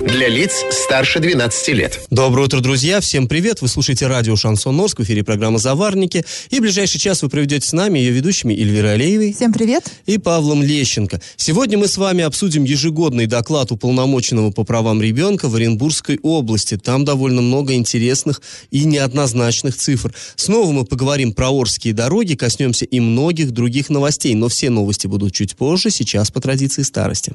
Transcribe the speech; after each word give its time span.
Для 0.00 0.28
лиц 0.28 0.52
старше 0.70 1.20
12 1.20 1.68
лет. 1.68 2.00
Доброе 2.10 2.42
утро, 2.42 2.60
друзья. 2.60 3.00
Всем 3.00 3.26
привет. 3.26 3.62
Вы 3.62 3.68
слушаете 3.68 4.06
радио 4.06 4.36
«Шансон 4.36 4.78
Орск». 4.78 4.98
В 4.98 5.02
эфире 5.04 5.24
программа 5.24 5.58
«Заварники». 5.58 6.22
И 6.50 6.58
в 6.58 6.62
ближайший 6.62 6.98
час 6.98 7.22
вы 7.22 7.30
проведете 7.30 7.66
с 7.66 7.72
нами 7.72 7.98
ее 7.98 8.10
ведущими 8.10 8.52
Эльвирой 8.52 8.94
Алеевой. 8.94 9.32
Всем 9.32 9.54
привет. 9.54 9.90
И 10.04 10.18
Павлом 10.18 10.62
Лещенко. 10.62 11.22
Сегодня 11.36 11.78
мы 11.78 11.88
с 11.88 11.96
вами 11.96 12.24
обсудим 12.24 12.64
ежегодный 12.64 13.24
доклад 13.26 13.72
уполномоченного 13.72 14.50
по 14.50 14.64
правам 14.64 15.00
ребенка 15.00 15.48
в 15.48 15.54
Оренбургской 15.54 16.18
области. 16.22 16.76
Там 16.76 17.06
довольно 17.06 17.40
много 17.40 17.72
интересных 17.72 18.42
и 18.70 18.84
неоднозначных 18.84 19.76
цифр. 19.76 20.14
Снова 20.36 20.72
мы 20.72 20.84
поговорим 20.84 21.32
про 21.32 21.48
Орские 21.48 21.94
дороги, 21.94 22.34
коснемся 22.34 22.84
и 22.84 23.00
многих 23.00 23.50
других 23.52 23.88
новостей. 23.88 24.34
Но 24.34 24.48
все 24.48 24.68
новости 24.68 25.06
будут 25.06 25.32
чуть 25.32 25.56
позже, 25.56 25.88
сейчас 25.90 26.30
по 26.30 26.40
традиции 26.42 26.82
старости. 26.82 27.34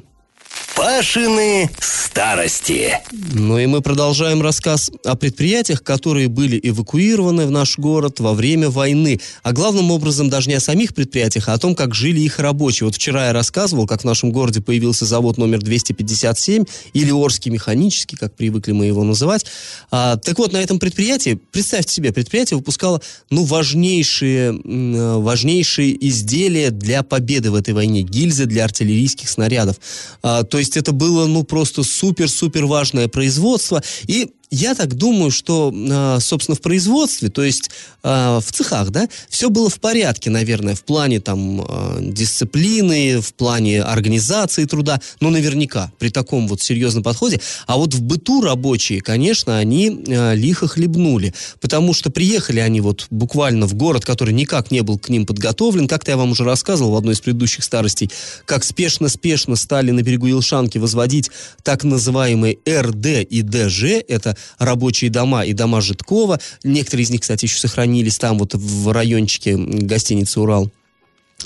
Пашины 0.76 1.70
старости. 1.80 2.98
Ну 3.34 3.60
и 3.60 3.66
мы 3.66 3.82
продолжаем 3.82 4.42
рассказ 4.42 4.92
о 5.06 5.16
предприятиях, 5.16 5.84
которые 5.84 6.28
были 6.28 6.60
эвакуированы 6.62 7.46
в 7.46 7.52
наш 7.52 7.78
город 7.78 8.20
во 8.20 8.34
время 8.34 8.70
войны. 8.70 9.22
А 9.44 9.54
главным 9.54 9.92
образом 9.92 10.30
даже 10.30 10.50
не 10.50 10.56
о 10.56 10.60
самих 10.60 10.94
предприятиях, 10.94 11.50
а 11.50 11.54
о 11.54 11.58
том, 11.58 11.76
как 11.76 11.94
жили 11.94 12.20
их 12.20 12.40
рабочие. 12.40 12.86
Вот 12.86 12.96
вчера 12.96 13.28
я 13.28 13.34
рассказывал, 13.34 13.88
как 13.88 14.02
в 14.02 14.06
нашем 14.06 14.32
городе 14.32 14.62
появился 14.62 15.06
завод 15.06 15.38
номер 15.38 15.62
257, 15.62 16.66
или 16.94 17.12
Орский 17.12 17.52
механический, 17.52 18.18
как 18.18 18.36
привыкли 18.36 18.72
мы 18.72 18.86
его 18.86 19.04
называть. 19.04 19.46
А, 19.92 20.18
так 20.18 20.38
вот, 20.38 20.52
на 20.52 20.58
этом 20.58 20.80
предприятии, 20.80 21.40
представьте 21.52 21.94
себе, 21.94 22.12
предприятие 22.12 22.58
выпускало, 22.58 23.02
ну, 23.30 23.44
важнейшие, 23.44 24.54
э, 24.54 25.16
важнейшие 25.18 26.08
изделия 26.08 26.72
для 26.72 27.04
победы 27.04 27.52
в 27.52 27.56
этой 27.56 27.74
войне, 27.74 28.02
гильзы 28.02 28.46
для 28.46 28.66
артиллерийских 28.66 29.30
снарядов. 29.30 29.78
А, 30.24 30.41
то 30.44 30.58
есть 30.58 30.78
это 30.78 30.92
было, 30.92 31.28
ну, 31.28 31.44
просто 31.44 31.84
супер-супер 31.84 32.66
важное 32.66 33.08
производство. 33.08 33.82
И 34.08 34.32
я 34.52 34.76
так 34.76 34.96
думаю, 34.96 35.32
что, 35.32 35.74
а, 35.74 36.20
собственно, 36.20 36.56
в 36.56 36.62
производстве, 36.62 37.30
то 37.30 37.42
есть 37.42 37.72
а, 38.04 38.42
в 38.42 38.52
цехах, 38.52 38.90
да, 38.90 39.08
все 39.30 39.50
было 39.50 39.70
в 39.70 39.80
порядке, 39.80 40.30
наверное, 40.30 40.76
в 40.76 40.84
плане 40.84 41.22
там 41.22 41.62
а, 41.62 41.98
дисциплины, 42.02 43.22
в 43.22 43.34
плане 43.34 43.82
организации 43.82 44.66
труда, 44.66 45.00
но 45.22 45.30
наверняка 45.30 45.94
при 46.00 46.10
таком 46.10 46.50
вот 46.50 46.62
серьезном 46.62 47.02
подходе. 47.02 47.40
А 47.66 47.78
вот 47.78 47.94
в 47.94 48.02
быту 48.02 48.42
рабочие, 48.42 49.00
конечно, 49.00 49.58
они 49.58 49.90
лихо 50.34 50.68
хлебнули, 50.68 51.34
потому 51.62 51.94
что 51.94 52.10
приехали 52.10 52.60
они 52.60 52.82
вот 52.82 53.08
буквально 53.10 53.68
в 53.68 53.74
город, 53.76 54.04
который 54.04 54.34
никак 54.34 54.70
не 54.70 54.82
был 54.82 55.00
к 55.00 55.08
ним 55.08 55.26
подготовлен. 55.26 55.88
Как-то 55.88 56.12
я 56.12 56.18
вам 56.18 56.32
уже 56.32 56.44
рассказывал 56.44 56.92
в 56.92 56.96
одной 56.98 57.14
из 57.14 57.22
предыдущих 57.22 57.64
старостей, 57.64 58.12
как 58.46 58.66
спешно-спешно 58.66 59.56
стали 59.56 59.92
на 59.92 60.02
берегу 60.02 60.28
Елшанки 60.28 60.78
возводить 60.78 61.32
так 61.64 61.86
называемые 61.86 62.58
РД 62.68 63.26
и 63.30 63.42
ДЖ, 63.42 64.04
это 64.08 64.36
рабочие 64.58 65.10
дома 65.10 65.46
и 65.46 65.54
дома 65.54 65.82
Житкова. 65.82 66.40
Некоторые 66.64 67.04
из 67.06 67.10
них, 67.10 67.22
кстати, 67.22 67.46
еще 67.46 67.60
сохранились 67.60 68.18
там 68.18 68.38
вот 68.38 68.54
в 68.54 68.92
райончике 68.92 69.56
гостиницы 69.58 70.40
«Урал». 70.40 70.72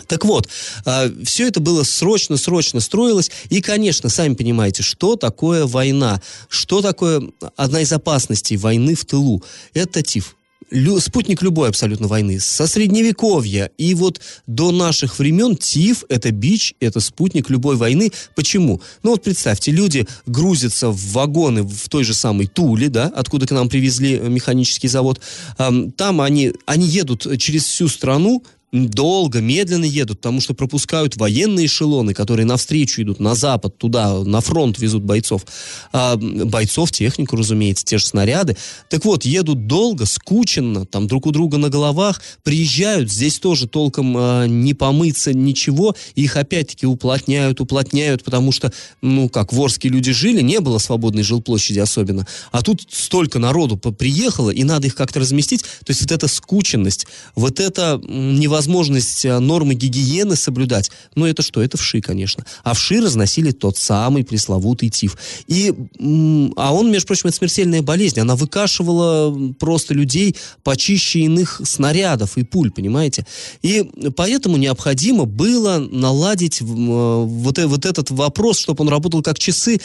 Так 0.07 0.25
вот, 0.25 0.49
а, 0.85 1.09
все 1.23 1.47
это 1.47 1.59
было 1.59 1.83
срочно-срочно 1.83 2.79
строилось. 2.79 3.31
И, 3.49 3.61
конечно, 3.61 4.09
сами 4.09 4.33
понимаете, 4.33 4.83
что 4.83 5.15
такое 5.15 5.65
война, 5.65 6.21
что 6.49 6.81
такое 6.81 7.23
одна 7.55 7.81
из 7.81 7.91
опасностей 7.93 8.57
войны 8.57 8.95
в 8.95 9.05
тылу. 9.05 9.43
Это 9.73 10.01
ТИФ 10.01 10.35
лю, 10.71 10.99
спутник 10.99 11.41
любой 11.41 11.69
абсолютно 11.69 12.07
войны, 12.07 12.39
со 12.39 12.67
средневековья 12.67 13.71
и 13.77 13.93
вот 13.93 14.19
до 14.47 14.71
наших 14.71 15.19
времен 15.19 15.55
ТИФ– 15.55 16.05
это 16.09 16.31
бич, 16.31 16.73
это 16.79 16.99
спутник 16.99 17.49
любой 17.49 17.75
войны. 17.75 18.11
Почему? 18.35 18.81
Ну 19.03 19.11
вот 19.11 19.23
представьте, 19.23 19.71
люди 19.71 20.07
грузятся 20.25 20.89
в 20.89 20.99
вагоны 21.11 21.63
в 21.63 21.89
той 21.89 22.03
же 22.03 22.13
самой 22.13 22.47
Туле, 22.47 22.89
да, 22.89 23.11
откуда 23.15 23.47
к 23.47 23.51
нам 23.51 23.69
привезли 23.69 24.19
механический 24.19 24.87
завод. 24.87 25.21
Там 25.57 26.21
они, 26.21 26.53
они 26.65 26.87
едут 26.87 27.27
через 27.39 27.65
всю 27.65 27.87
страну, 27.87 28.43
долго, 28.75 29.41
медленно 29.41 29.85
едут, 29.85 30.19
потому 30.19 30.41
что 30.41 30.53
пропускают 30.53 31.15
военные 31.15 31.67
эшелоны, 31.67 32.13
которые 32.13 32.45
навстречу 32.45 33.01
идут 33.01 33.19
на 33.19 33.35
запад, 33.35 33.77
туда, 33.77 34.19
на 34.23 34.41
фронт 34.41 34.77
везут 34.79 35.03
бойцов. 35.03 35.45
А, 35.93 36.17
бойцов, 36.17 36.91
технику, 36.91 37.37
разумеется, 37.37 37.85
те 37.85 37.97
же 37.97 38.05
снаряды. 38.05 38.57
Так 38.89 39.05
вот, 39.05 39.23
едут 39.23 39.67
долго, 39.67 40.05
скученно, 40.05 40.85
там 40.85 41.07
друг 41.07 41.25
у 41.25 41.31
друга 41.31 41.57
на 41.57 41.69
головах, 41.69 42.21
приезжают, 42.43 43.11
здесь 43.11 43.39
тоже 43.39 43.67
толком 43.67 44.15
а, 44.17 44.45
не 44.45 44.73
помыться, 44.73 45.33
ничего, 45.33 45.95
их 46.15 46.35
опять-таки 46.35 46.85
уплотняют, 46.85 47.61
уплотняют, 47.61 48.23
потому 48.23 48.51
что, 48.51 48.73
ну, 49.01 49.29
как 49.29 49.53
ворские 49.53 49.93
люди 49.93 50.11
жили, 50.11 50.41
не 50.41 50.59
было 50.59 50.79
свободной 50.79 51.23
жилплощади 51.23 51.79
особенно, 51.79 52.27
а 52.51 52.61
тут 52.61 52.85
столько 52.91 53.39
народу 53.39 53.77
приехало, 53.77 54.49
и 54.49 54.63
надо 54.63 54.87
их 54.87 54.95
как-то 54.95 55.21
разместить, 55.21 55.61
то 55.61 55.89
есть 55.89 56.01
вот 56.01 56.11
эта 56.11 56.27
скученность, 56.27 57.07
вот 57.35 57.59
это 57.59 58.01
невозможность 58.03 58.64
невозможность 58.65 59.25
э, 59.25 59.39
нормы 59.39 59.75
гигиены 59.75 60.35
соблюдать. 60.35 60.91
Но 61.15 61.27
это 61.27 61.41
что? 61.41 61.61
Это 61.61 61.77
вши, 61.77 62.01
конечно. 62.01 62.45
А 62.63 62.73
вши 62.73 62.99
разносили 63.01 63.51
тот 63.51 63.77
самый 63.77 64.23
пресловутый 64.23 64.89
тиф. 64.89 65.17
И, 65.47 65.73
а 66.55 66.73
он, 66.73 66.91
между 66.91 67.07
прочим, 67.07 67.29
это 67.29 67.37
смертельная 67.37 67.81
болезнь. 67.81 68.19
Она 68.19 68.35
выкашивала 68.35 69.53
просто 69.59 69.93
людей 69.93 70.35
почище 70.63 71.19
иных 71.19 71.61
снарядов 71.63 72.37
и 72.37 72.43
пуль, 72.43 72.71
понимаете? 72.71 73.25
И 73.61 73.83
поэтому 74.15 74.57
необходимо 74.57 75.25
было 75.25 75.77
наладить 75.77 76.61
э, 76.61 76.65
вот, 76.65 77.59
э, 77.59 77.67
вот 77.67 77.85
этот 77.85 78.11
вопрос, 78.11 78.59
чтобы 78.59 78.83
он 78.83 78.89
работал 78.89 79.21
как 79.21 79.39
часы, 79.39 79.79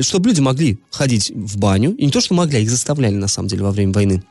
чтобы 0.00 0.28
люди 0.28 0.40
могли 0.40 0.78
ходить 0.90 1.30
в 1.34 1.58
баню. 1.58 1.94
И 1.96 2.06
не 2.06 2.10
то, 2.10 2.20
что 2.20 2.34
могли, 2.34 2.58
а 2.58 2.60
их 2.60 2.70
заставляли, 2.70 3.14
на 3.14 3.28
самом 3.28 3.48
деле, 3.48 3.62
во 3.62 3.70
время 3.70 3.92
войны 3.92 4.22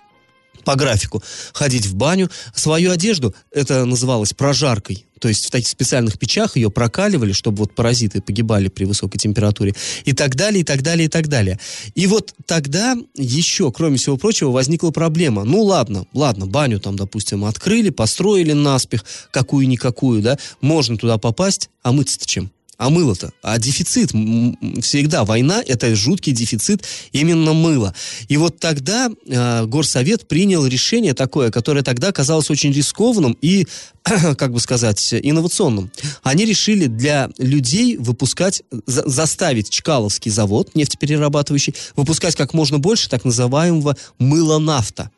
по 0.63 0.75
графику 0.75 1.23
ходить 1.53 1.85
в 1.85 1.95
баню. 1.95 2.29
Свою 2.55 2.91
одежду, 2.91 3.33
это 3.51 3.85
называлось 3.85 4.33
прожаркой, 4.33 5.05
то 5.21 5.27
есть 5.27 5.45
в 5.45 5.51
таких 5.51 5.69
специальных 5.69 6.17
печах 6.17 6.55
ее 6.55 6.71
прокаливали, 6.71 7.31
чтобы 7.31 7.59
вот 7.59 7.75
паразиты 7.75 8.21
погибали 8.21 8.69
при 8.69 8.85
высокой 8.85 9.19
температуре, 9.19 9.75
и 10.03 10.13
так 10.13 10.35
далее, 10.35 10.61
и 10.61 10.63
так 10.63 10.81
далее, 10.81 11.05
и 11.05 11.09
так 11.09 11.27
далее. 11.27 11.59
И 11.93 12.07
вот 12.07 12.33
тогда 12.47 12.97
еще, 13.15 13.71
кроме 13.71 13.97
всего 13.97 14.17
прочего, 14.17 14.49
возникла 14.49 14.89
проблема. 14.89 15.43
Ну 15.43 15.61
ладно, 15.61 16.07
ладно, 16.13 16.47
баню 16.47 16.79
там, 16.79 16.95
допустим, 16.95 17.45
открыли, 17.45 17.91
построили 17.91 18.53
наспех, 18.53 19.05
какую-никакую, 19.29 20.23
да, 20.23 20.39
можно 20.59 20.97
туда 20.97 21.19
попасть, 21.19 21.69
а 21.83 21.91
мыться-то 21.91 22.25
чем? 22.25 22.51
А 22.81 22.89
мыло-то? 22.89 23.31
А 23.43 23.59
дефицит 23.59 24.09
всегда, 24.09 25.23
война– 25.23 25.61
это 25.67 25.95
жуткий 25.95 26.33
дефицит 26.33 26.83
именно 27.11 27.53
мыла. 27.53 27.93
И 28.27 28.37
вот 28.37 28.57
тогда 28.57 29.11
э, 29.27 29.65
Горсовет 29.67 30.27
принял 30.27 30.65
решение 30.65 31.13
такое, 31.13 31.51
которое 31.51 31.83
тогда 31.83 32.11
казалось 32.11 32.49
очень 32.49 32.73
рискованным 32.73 33.37
и, 33.39 33.67
как 34.03 34.51
бы 34.51 34.59
сказать, 34.59 35.13
инновационным. 35.13 35.91
Они 36.23 36.43
решили 36.43 36.87
для 36.87 37.29
людей 37.37 37.97
выпускать, 37.97 38.63
за, 38.87 39.07
заставить 39.07 39.69
Чкаловский 39.69 40.31
завод, 40.31 40.71
нефтеперерабатывающий, 40.73 41.75
выпускать 41.95 42.35
как 42.35 42.55
можно 42.55 42.79
больше 42.79 43.09
так 43.09 43.25
называемого 43.25 43.95
мыла-нафта. 44.17 45.11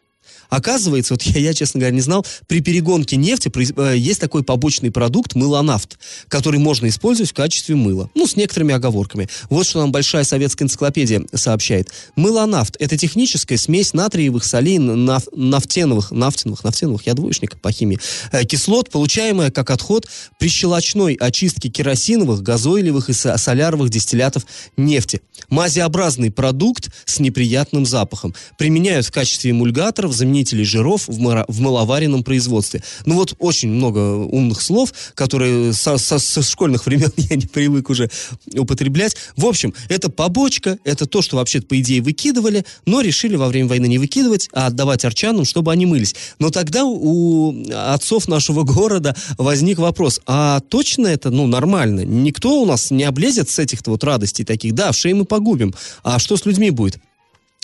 Оказывается, 0.49 1.13
вот 1.13 1.23
я, 1.23 1.39
я, 1.39 1.53
честно 1.53 1.79
говоря, 1.79 1.95
не 1.95 2.01
знал, 2.01 2.25
при 2.47 2.61
перегонке 2.61 3.15
нефти 3.15 3.51
э, 3.77 3.97
есть 3.97 4.19
такой 4.19 4.43
побочный 4.43 4.91
продукт 4.91 5.35
мылонафт, 5.35 5.97
который 6.27 6.59
можно 6.59 6.87
использовать 6.87 7.31
в 7.31 7.33
качестве 7.33 7.75
мыла. 7.75 8.09
Ну, 8.15 8.27
с 8.27 8.35
некоторыми 8.35 8.73
оговорками. 8.73 9.29
Вот 9.49 9.65
что 9.65 9.79
нам 9.79 9.91
большая 9.91 10.23
советская 10.23 10.67
энциклопедия 10.67 11.23
сообщает. 11.33 11.89
Мылонафт– 12.15 12.75
это 12.79 12.97
техническая 12.97 13.57
смесь 13.57 13.93
натриевых 13.93 14.43
солей, 14.43 14.77
наф, 14.77 15.27
нафтеновых, 15.33 16.11
нафтиновых, 16.11 16.63
нафтеновых, 16.63 17.07
я 17.07 17.13
двоечник 17.13 17.59
по 17.59 17.71
химии, 17.71 17.99
э, 18.31 18.43
кислот, 18.43 18.89
получаемая 18.89 19.51
как 19.51 19.71
отход 19.71 20.07
при 20.39 20.49
щелочной 20.49 21.15
очистке 21.15 21.69
керосиновых, 21.69 22.41
газоилевых 22.41 23.09
и 23.09 23.13
соляровых 23.13 23.89
дистиллятов 23.89 24.45
нефти. 24.77 25.21
Мазеобразный 25.49 26.31
продукт 26.31 26.89
с 27.05 27.19
неприятным 27.19 27.85
запахом. 27.85 28.35
Применяют 28.57 29.05
в 29.05 29.11
качестве 29.11 29.51
эмульгаторов, 29.51 30.13
замечательных 30.13 30.32
заменителей 30.33 30.65
жиров 30.65 31.07
в, 31.07 31.19
мыра- 31.19 31.45
в 31.47 31.59
маловаренном 31.59 32.23
производстве. 32.23 32.81
Ну 33.05 33.15
вот 33.15 33.35
очень 33.39 33.69
много 33.69 33.99
умных 34.15 34.61
слов, 34.61 34.91
которые 35.13 35.73
со, 35.73 35.97
со- 35.97 36.17
со 36.17 36.41
школьных 36.41 36.85
времен 36.87 37.11
я 37.17 37.35
не 37.35 37.45
привык 37.45 37.89
уже 37.89 38.09
употреблять. 38.57 39.15
В 39.37 39.45
общем, 39.45 39.73
это 39.89 40.09
побочка, 40.09 40.77
это 40.83 41.05
то, 41.05 41.21
что 41.21 41.37
вообще 41.37 41.61
по 41.61 41.79
идее 41.79 42.01
выкидывали, 42.01 42.65
но 42.85 43.01
решили 43.01 43.35
во 43.35 43.47
время 43.47 43.67
войны 43.69 43.87
не 43.87 43.99
выкидывать, 43.99 44.49
а 44.53 44.67
отдавать 44.67 45.05
арчанам, 45.05 45.45
чтобы 45.45 45.71
они 45.71 45.85
мылись. 45.85 46.15
Но 46.39 46.49
тогда 46.49 46.83
у 46.83 47.53
отцов 47.71 48.27
нашего 48.27 48.63
города 48.63 49.15
возник 49.37 49.77
вопрос, 49.77 50.19
а 50.25 50.61
точно 50.61 51.07
это, 51.07 51.29
ну, 51.29 51.45
нормально? 51.45 52.01
Никто 52.01 52.61
у 52.61 52.65
нас 52.65 52.89
не 52.91 53.03
облезет 53.03 53.49
с 53.49 53.59
этих 53.59 53.79
вот 53.85 54.03
радостей 54.03 54.45
таких, 54.45 54.73
да, 54.73 54.91
в 54.91 54.97
шее 54.97 55.13
мы 55.13 55.25
погубим, 55.25 55.73
а 56.03 56.17
что 56.17 56.37
с 56.37 56.45
людьми 56.45 56.71
будет? 56.71 56.97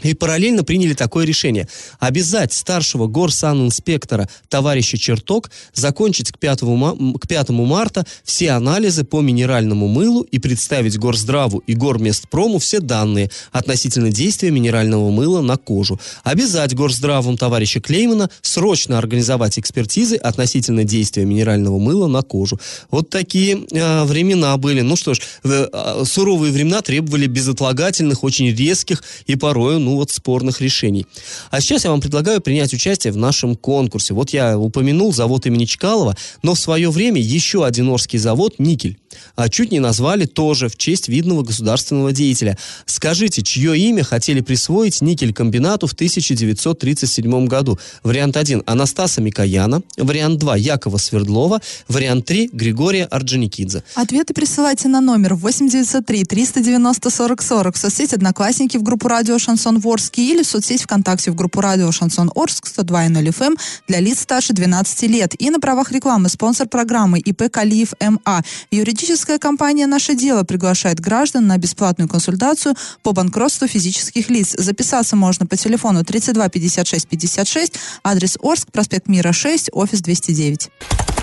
И 0.04 0.14
параллельно 0.14 0.64
приняли 0.64 0.94
такое 0.94 1.26
решение. 1.26 1.68
Обязать 2.00 2.54
старшего 2.54 3.08
горсанинспектора 3.08 4.30
товарища 4.48 4.98
Черток 4.98 5.52
закончить 5.74 6.32
к 6.32 6.40
5, 6.40 6.62
ма- 6.64 7.18
к 7.20 7.28
5 7.28 7.50
марта 7.50 8.06
все 8.24 8.52
анализы 8.52 9.04
по 9.04 9.22
минеральному 9.22 9.88
мылу 9.88 10.22
и 10.22 10.40
представить 10.40 10.98
Горздраву 10.98 11.60
и 11.60 11.74
Горместпрому 11.74 12.60
все 12.60 12.80
данные 12.80 13.30
относительно 13.52 14.12
действия 14.12 14.52
минерального 14.52 15.10
мыла 15.10 15.42
на 15.42 15.58
кожу. 15.58 16.00
Обязать 16.24 16.76
Горздравам 16.76 17.38
товарища 17.38 17.82
Клеймана 17.82 18.30
срочно 18.42 18.98
организовать 18.98 19.60
экспертизы 19.60 20.16
относительно 20.16 20.84
действия 20.84 21.26
минерального 21.26 21.80
мыла 21.80 22.08
на 22.08 22.22
кожу. 22.22 22.60
Вот 22.92 23.10
такие 23.10 23.66
э, 23.72 24.04
времена 24.04 24.56
были. 24.58 24.82
Ну 24.82 24.96
что 24.96 25.14
ж, 25.14 25.22
э, 25.44 25.68
э, 25.72 26.04
суровые 26.06 26.52
времена 26.52 26.82
требовали 26.82 27.28
безотлагательных, 27.28 28.24
очень 28.24 28.54
резких 28.56 29.04
и 29.28 29.36
порой, 29.36 29.80
ну 29.90 29.96
вот, 29.96 30.12
спорных 30.12 30.62
решений. 30.62 31.08
А 31.50 31.62
сейчас 31.62 31.84
я 31.84 31.90
вам 31.90 32.00
предлагаю 32.00 32.42
принять 32.42 32.74
участие 32.74 33.12
в 33.12 33.18
нашем 33.18 33.56
конкурсе. 33.56 34.14
Вот 34.14 34.30
я 34.30 34.58
упомянул 34.58 35.12
завод 35.14 35.48
имени 35.48 35.66
Чкалова, 35.66 36.16
но 36.44 36.54
в 36.54 36.60
свое 36.60 36.92
время 36.92 37.20
еще 37.20 37.66
один 37.66 37.90
Орский 37.90 38.20
завод 38.20 38.60
«Никель» 38.60 39.00
а, 39.36 39.50
чуть 39.50 39.72
не 39.72 39.80
назвали 39.80 40.26
тоже 40.26 40.70
в 40.70 40.78
честь 40.78 41.08
видного 41.08 41.42
государственного 41.42 42.12
деятеля. 42.12 42.58
Скажите, 42.86 43.42
чье 43.42 43.78
имя 43.78 44.04
хотели 44.04 44.42
присвоить 44.42 45.02
никель-комбинату 45.02 45.88
в 45.88 45.94
1937 45.94 47.48
году? 47.48 47.80
Вариант 48.04 48.38
1– 48.38 48.64
Анастаса 48.66 49.22
Микояна. 49.22 49.82
Вариант 49.98 50.38
2– 50.40 50.56
Якова 50.58 50.98
Свердлова. 50.98 51.62
Вариант 51.88 52.26
3– 52.26 52.52
Григория 52.54 53.06
Орджоникидзе. 53.06 53.84
Ответы 53.96 54.34
присылайте 54.34 54.88
на 54.88 55.02
номер 55.02 55.34
8903 55.34 56.26
390 56.26 57.10
40 57.10 57.42
40 57.42 57.76
в 57.76 57.78
соцсеть 57.78 58.14
«Одноклассники» 58.14 58.78
в 58.78 58.84
группу 58.84 59.08
«Радио 59.08 59.40
Шансон 59.40 59.79
Орский» 59.86 60.32
или 60.32 60.44
в 60.44 60.48
соцсеть 60.48 60.84
ВКонтакте 60.84 61.32
в 61.32 61.36
группу 61.36 61.62
«Радио 61.62 61.92
Шансон 61.92 62.32
Орск» 62.36 62.68
102.0 62.68 63.28
FM 63.28 63.60
для 63.88 64.00
лиц 64.00 64.22
старше 64.22 64.54
12 64.54 65.04
лет. 65.04 65.36
И 65.40 65.50
на 65.50 65.60
правах 65.60 65.92
рекламы 65.92 66.30
спонсор 66.30 66.68
программы 66.68 67.20
ИП 67.20 67.52
Калиев 67.52 67.94
МА. 68.00 68.44
Юридическая 68.72 69.38
компания 69.40 69.88
«Наше 69.88 70.16
дело» 70.16 70.44
приглашает 70.44 71.00
граждан 71.00 71.48
на 71.48 71.58
бесплатную 71.58 72.10
консультацию 72.10 72.76
по 73.04 73.12
банкротству 73.12 73.68
физических 73.68 74.30
лиц. 74.30 74.56
Записаться 74.58 75.16
можно 75.16 75.46
по 75.46 75.56
телефону 75.58 76.04
32 76.04 76.50
56 76.50 77.08
56, 77.08 77.74
адрес 78.04 78.38
Орск, 78.42 78.72
проспект 78.72 79.08
Мира 79.08 79.32
6, 79.32 79.70
офис 79.74 80.02
209. 80.02 80.70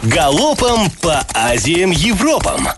Галопом 0.05 0.91
по 1.00 1.26
Азиям 1.35 1.91
Европам! 1.91 2.69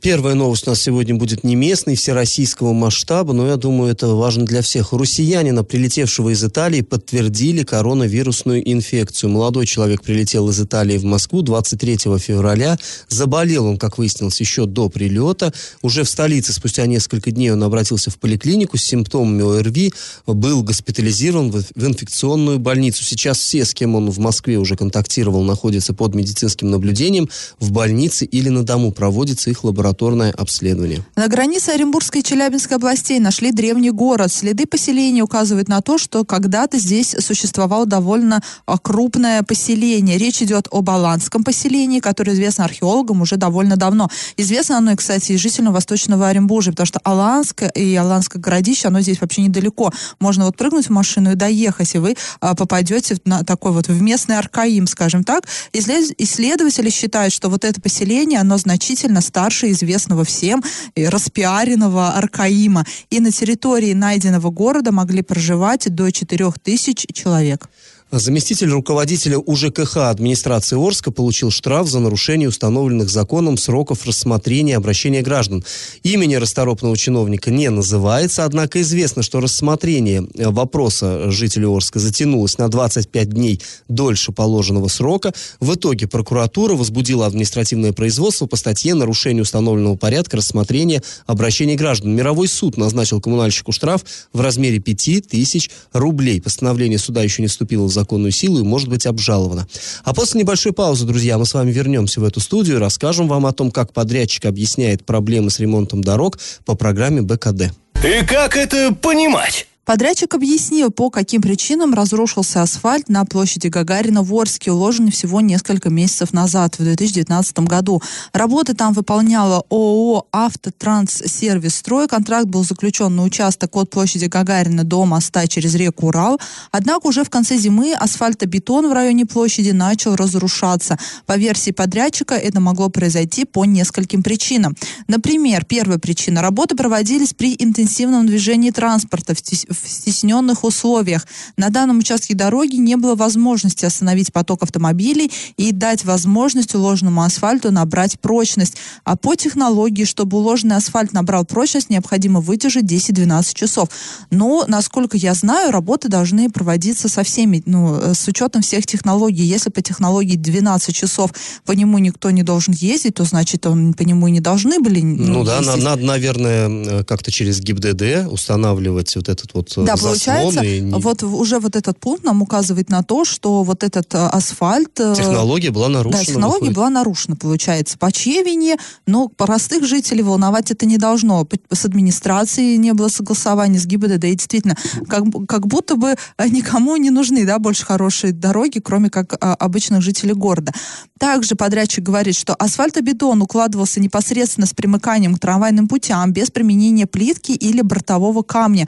Первая 0.00 0.34
новость 0.34 0.66
у 0.66 0.70
нас 0.70 0.80
сегодня 0.80 1.14
будет 1.14 1.44
не 1.44 1.56
местной, 1.56 1.94
всероссийского 1.94 2.72
масштаба, 2.72 3.34
но 3.34 3.46
я 3.46 3.56
думаю, 3.56 3.92
это 3.92 4.08
важно 4.08 4.46
для 4.46 4.62
всех. 4.62 4.92
Россиянина, 4.92 5.62
прилетевшего 5.62 6.30
из 6.30 6.42
Италии, 6.42 6.80
подтвердили 6.80 7.64
коронавирусную 7.64 8.68
инфекцию. 8.70 9.30
Молодой 9.30 9.66
человек 9.66 10.02
прилетел 10.02 10.48
из 10.48 10.58
Италии 10.58 10.96
в 10.96 11.04
Москву 11.04 11.42
23 11.42 11.98
февраля. 12.18 12.78
Заболел 13.08 13.66
он, 13.66 13.76
как 13.76 13.98
выяснилось, 13.98 14.40
еще 14.40 14.64
до 14.64 14.88
прилета. 14.88 15.52
Уже 15.82 16.04
в 16.04 16.08
столице 16.08 16.54
спустя 16.54 16.86
несколько 16.86 17.30
дней 17.30 17.50
он 17.50 17.62
обратился 17.62 18.10
в 18.10 18.18
поликлинику 18.18 18.78
с 18.78 18.82
симптомами 18.82 19.58
ОРВИ, 19.58 19.92
был 20.26 20.62
госпитализирован 20.62 21.50
в, 21.50 21.64
инфекционную 21.76 22.58
больницу. 22.58 23.04
Сейчас 23.04 23.38
все, 23.38 23.64
с 23.66 23.74
кем 23.74 23.94
он 23.94 24.10
в 24.10 24.18
Москве 24.18 24.56
уже 24.56 24.76
контактировал, 24.76 25.42
находятся 25.42 25.92
под 25.92 26.14
медицинским 26.14 26.70
наблюдением 26.70 27.28
в 27.60 27.70
больнице 27.70 28.24
или 28.24 28.48
на 28.48 28.62
дому. 28.62 28.90
Проводится 28.90 29.50
их 29.50 29.62
лабораторное 29.84 30.32
обследование. 30.32 31.02
На 31.14 31.28
границе 31.28 31.70
Оренбургской 31.70 32.22
и 32.22 32.24
Челябинской 32.24 32.76
областей 32.76 33.18
нашли 33.20 33.52
древний 33.52 33.90
город. 33.90 34.32
Следы 34.32 34.66
поселения 34.66 35.22
указывают 35.22 35.68
на 35.68 35.80
то, 35.82 35.98
что 35.98 36.24
когда-то 36.24 36.78
здесь 36.78 37.14
существовало 37.18 37.84
довольно 37.84 38.42
а, 38.66 38.78
крупное 38.78 39.42
поселение. 39.42 40.16
Речь 40.16 40.40
идет 40.42 40.68
об 40.70 40.88
Аланском 40.88 41.44
поселении, 41.44 42.00
которое 42.00 42.32
известно 42.32 42.64
археологам 42.64 43.20
уже 43.20 43.36
довольно 43.36 43.76
давно. 43.76 44.08
Известно 44.38 44.78
оно, 44.78 44.96
кстати, 44.96 45.32
и 45.32 45.36
жителям 45.36 45.72
Восточного 45.72 46.28
Оренбуржья, 46.28 46.72
потому 46.72 46.86
что 46.86 47.00
Аланск 47.04 47.62
и 47.74 47.94
Аланское 47.94 48.40
городище, 48.40 48.88
оно 48.88 49.00
здесь 49.00 49.20
вообще 49.20 49.42
недалеко. 49.42 49.92
Можно 50.18 50.46
вот 50.46 50.56
прыгнуть 50.56 50.86
в 50.86 50.90
машину 50.90 51.32
и 51.32 51.34
доехать, 51.34 51.94
и 51.94 51.98
вы 51.98 52.16
а, 52.40 52.54
попадете 52.54 53.18
на 53.26 53.44
такой 53.44 53.72
вот 53.72 53.88
в 53.88 54.00
местный 54.00 54.38
Аркаим, 54.38 54.86
скажем 54.86 55.24
так. 55.24 55.44
Исслед- 55.72 56.14
Исследователи 56.16 56.88
считают, 56.88 57.34
что 57.34 57.50
вот 57.50 57.64
это 57.64 57.80
поселение, 57.80 58.40
оно 58.40 58.56
значительно 58.56 59.20
старше 59.20 59.63
известного 59.72 60.24
всем 60.24 60.62
и 60.94 61.06
распиаренного 61.06 62.10
Аркаима. 62.10 62.84
И 63.10 63.20
на 63.20 63.30
территории 63.30 63.92
найденного 63.92 64.50
города 64.50 64.92
могли 64.92 65.22
проживать 65.22 65.94
до 65.94 66.10
4000 66.10 67.12
человек. 67.12 67.68
Заместитель 68.10 68.68
руководителя 68.68 69.38
УЖКХ 69.38 69.96
администрации 69.96 70.76
Орска 70.76 71.10
получил 71.10 71.50
штраф 71.50 71.88
за 71.88 71.98
нарушение 71.98 72.48
установленных 72.48 73.08
законом 73.08 73.56
сроков 73.56 74.06
рассмотрения 74.06 74.76
обращения 74.76 75.20
граждан. 75.20 75.64
Имени 76.04 76.36
расторопного 76.36 76.96
чиновника 76.96 77.50
не 77.50 77.70
называется, 77.70 78.44
однако 78.44 78.80
известно, 78.82 79.22
что 79.22 79.40
рассмотрение 79.40 80.28
э, 80.34 80.48
вопроса 80.48 81.30
жителей 81.32 81.66
Орска 81.66 81.98
затянулось 81.98 82.56
на 82.58 82.68
25 82.68 83.30
дней 83.30 83.60
дольше 83.88 84.30
положенного 84.30 84.86
срока. 84.88 85.32
В 85.58 85.74
итоге 85.74 86.06
прокуратура 86.06 86.74
возбудила 86.74 87.26
административное 87.26 87.92
производство 87.92 88.46
по 88.46 88.54
статье 88.54 88.94
«Нарушение 88.94 89.42
установленного 89.42 89.96
порядка 89.96 90.36
рассмотрения 90.36 91.02
обращений 91.26 91.74
граждан». 91.74 92.14
Мировой 92.14 92.46
суд 92.46 92.76
назначил 92.76 93.20
коммунальщику 93.20 93.72
штраф 93.72 94.04
в 94.32 94.40
размере 94.40 94.78
5000 94.78 95.70
рублей. 95.92 96.40
Постановление 96.40 96.98
суда 96.98 97.22
еще 97.22 97.42
не 97.42 97.48
вступило 97.48 97.86
в 97.86 97.93
законную 97.94 98.32
силу 98.32 98.60
и 98.60 98.62
может 98.62 98.88
быть 98.88 99.06
обжаловано. 99.06 99.66
А 100.04 100.12
после 100.12 100.40
небольшой 100.40 100.72
паузы, 100.72 101.06
друзья, 101.06 101.38
мы 101.38 101.46
с 101.46 101.54
вами 101.54 101.70
вернемся 101.70 102.20
в 102.20 102.24
эту 102.24 102.40
студию 102.40 102.76
и 102.76 102.80
расскажем 102.80 103.28
вам 103.28 103.46
о 103.46 103.52
том, 103.52 103.70
как 103.70 103.92
подрядчик 103.92 104.44
объясняет 104.44 105.06
проблемы 105.06 105.50
с 105.50 105.58
ремонтом 105.60 106.02
дорог 106.02 106.38
по 106.64 106.74
программе 106.74 107.22
БКД. 107.22 107.72
И 108.04 108.24
как 108.26 108.56
это 108.56 108.94
понимать? 108.94 109.66
Подрядчик 109.84 110.32
объяснил, 110.32 110.90
по 110.90 111.10
каким 111.10 111.42
причинам 111.42 111.92
разрушился 111.92 112.62
асфальт 112.62 113.10
на 113.10 113.26
площади 113.26 113.66
Гагарина 113.66 114.22
в 114.22 114.34
Орске, 114.34 114.72
уложенный 114.72 115.12
всего 115.12 115.42
несколько 115.42 115.90
месяцев 115.90 116.32
назад, 116.32 116.78
в 116.78 116.82
2019 116.82 117.58
году. 117.60 118.02
Работы 118.32 118.72
там 118.72 118.94
выполняла 118.94 119.62
ООО 119.68 120.26
«Автотранссервис 120.32 121.74
Строй». 121.74 122.08
Контракт 122.08 122.46
был 122.46 122.64
заключен 122.64 123.14
на 123.14 123.24
участок 123.24 123.76
от 123.76 123.90
площади 123.90 124.24
Гагарина 124.24 124.84
до 124.84 125.04
моста 125.04 125.46
через 125.46 125.74
реку 125.74 126.06
Урал. 126.06 126.40
Однако 126.70 127.08
уже 127.08 127.22
в 127.22 127.28
конце 127.28 127.58
зимы 127.58 127.92
асфальтобетон 127.92 128.88
в 128.88 128.92
районе 128.94 129.26
площади 129.26 129.70
начал 129.72 130.16
разрушаться. 130.16 130.98
По 131.26 131.36
версии 131.36 131.72
подрядчика, 131.72 132.34
это 132.34 132.58
могло 132.58 132.88
произойти 132.88 133.44
по 133.44 133.66
нескольким 133.66 134.22
причинам. 134.22 134.74
Например, 135.08 135.66
первая 135.66 135.98
причина. 135.98 136.40
Работы 136.40 136.74
проводились 136.74 137.34
при 137.34 137.54
интенсивном 137.58 138.26
движении 138.26 138.70
транспорта 138.70 139.34
в 139.34 139.42
в 139.82 139.88
стесненных 139.88 140.64
условиях. 140.64 141.26
На 141.56 141.70
данном 141.70 141.98
участке 141.98 142.34
дороги 142.34 142.76
не 142.76 142.96
было 142.96 143.14
возможности 143.14 143.84
остановить 143.84 144.32
поток 144.32 144.62
автомобилей 144.62 145.30
и 145.56 145.72
дать 145.72 146.04
возможность 146.04 146.74
уложенному 146.74 147.22
асфальту 147.22 147.70
набрать 147.70 148.18
прочность. 148.20 148.76
А 149.04 149.16
по 149.16 149.34
технологии, 149.34 150.04
чтобы 150.04 150.38
уложенный 150.38 150.76
асфальт 150.76 151.12
набрал 151.12 151.44
прочность, 151.44 151.90
необходимо 151.90 152.40
вытяжить 152.40 152.84
10-12 152.84 153.54
часов. 153.54 153.88
Но, 154.30 154.64
насколько 154.68 155.16
я 155.16 155.34
знаю, 155.34 155.70
работы 155.70 156.08
должны 156.08 156.50
проводиться 156.50 157.08
со 157.08 157.22
всеми, 157.24 157.62
ну, 157.66 157.96
э, 157.96 158.14
с 158.14 158.26
учетом 158.28 158.62
всех 158.62 158.86
технологий. 158.86 159.44
Если 159.44 159.70
по 159.70 159.82
технологии 159.82 160.36
12 160.36 160.94
часов 160.94 161.30
по 161.64 161.72
нему 161.72 161.98
никто 161.98 162.30
не 162.30 162.42
должен 162.42 162.74
ездить, 162.74 163.14
то 163.14 163.24
значит 163.24 163.66
он 163.66 163.94
по 163.94 164.02
нему 164.02 164.28
и 164.28 164.30
не 164.30 164.40
должны 164.40 164.78
были 164.80 165.00
Ну, 165.00 165.44
да, 165.44 165.60
на- 165.60 165.70
ездить. 165.72 165.84
надо, 165.84 166.04
наверное, 166.04 166.68
э, 167.00 167.04
как-то 167.04 167.30
через 167.30 167.60
ГИБДД 167.60 168.28
устанавливать 168.30 169.14
вот 169.16 169.28
этот 169.28 169.54
вот 169.54 169.63
вот 169.76 169.86
Да, 169.86 169.96
заслон. 169.96 170.12
получается, 170.12 170.62
и 170.62 170.80
вот 170.92 171.22
уже 171.22 171.58
вот 171.58 171.76
этот 171.76 171.98
пункт 171.98 172.24
нам 172.24 172.42
указывает 172.42 172.88
на 172.90 173.02
то, 173.02 173.24
что 173.24 173.62
вот 173.62 173.82
этот 173.82 174.14
э, 174.14 174.18
асфальт... 174.18 174.98
э, 175.00 175.14
Технология 175.16 175.70
была 175.70 175.88
нарушена. 175.88 176.18
Да, 176.20 176.24
технология 176.24 176.58
выходит. 176.60 176.76
была 176.76 176.90
нарушена, 176.90 177.36
получается. 177.36 177.98
По 177.98 178.12
чьей 178.12 178.42
вине? 178.42 178.76
Но 179.06 179.28
простых 179.28 179.84
жителей 179.86 180.22
волновать 180.22 180.70
это 180.70 180.86
не 180.86 180.98
должно. 180.98 181.46
С 181.70 181.84
администрацией 181.84 182.76
не 182.78 182.92
было 182.92 183.08
согласования, 183.08 183.78
с 183.78 183.86
ГИБДД. 183.86 184.24
И 184.24 184.34
действительно, 184.34 184.76
как, 185.08 185.24
как 185.48 185.66
будто 185.66 185.96
бы 185.96 186.14
э, 186.38 186.48
никому 186.48 186.96
не 186.96 187.10
нужны 187.10 187.44
да, 187.46 187.58
больше 187.58 187.84
хорошие 187.84 188.32
дороги, 188.32 188.78
кроме 188.80 189.10
как 189.10 189.34
а, 189.40 189.54
обычных 189.54 190.02
жителей 190.02 190.34
города. 190.34 190.72
Также 191.18 191.54
подрядчик 191.54 192.04
говорит, 192.04 192.36
что 192.36 192.54
асфальтобетон 192.54 193.40
укладывался 193.42 194.00
непосредственно 194.00 194.66
с 194.66 194.74
примыканием 194.74 195.34
к 195.36 195.38
трамвайным 195.40 195.88
путям, 195.88 196.32
без 196.32 196.50
применения 196.50 197.06
плитки 197.06 197.52
или 197.52 197.80
бортового 197.80 198.42
камня, 198.42 198.86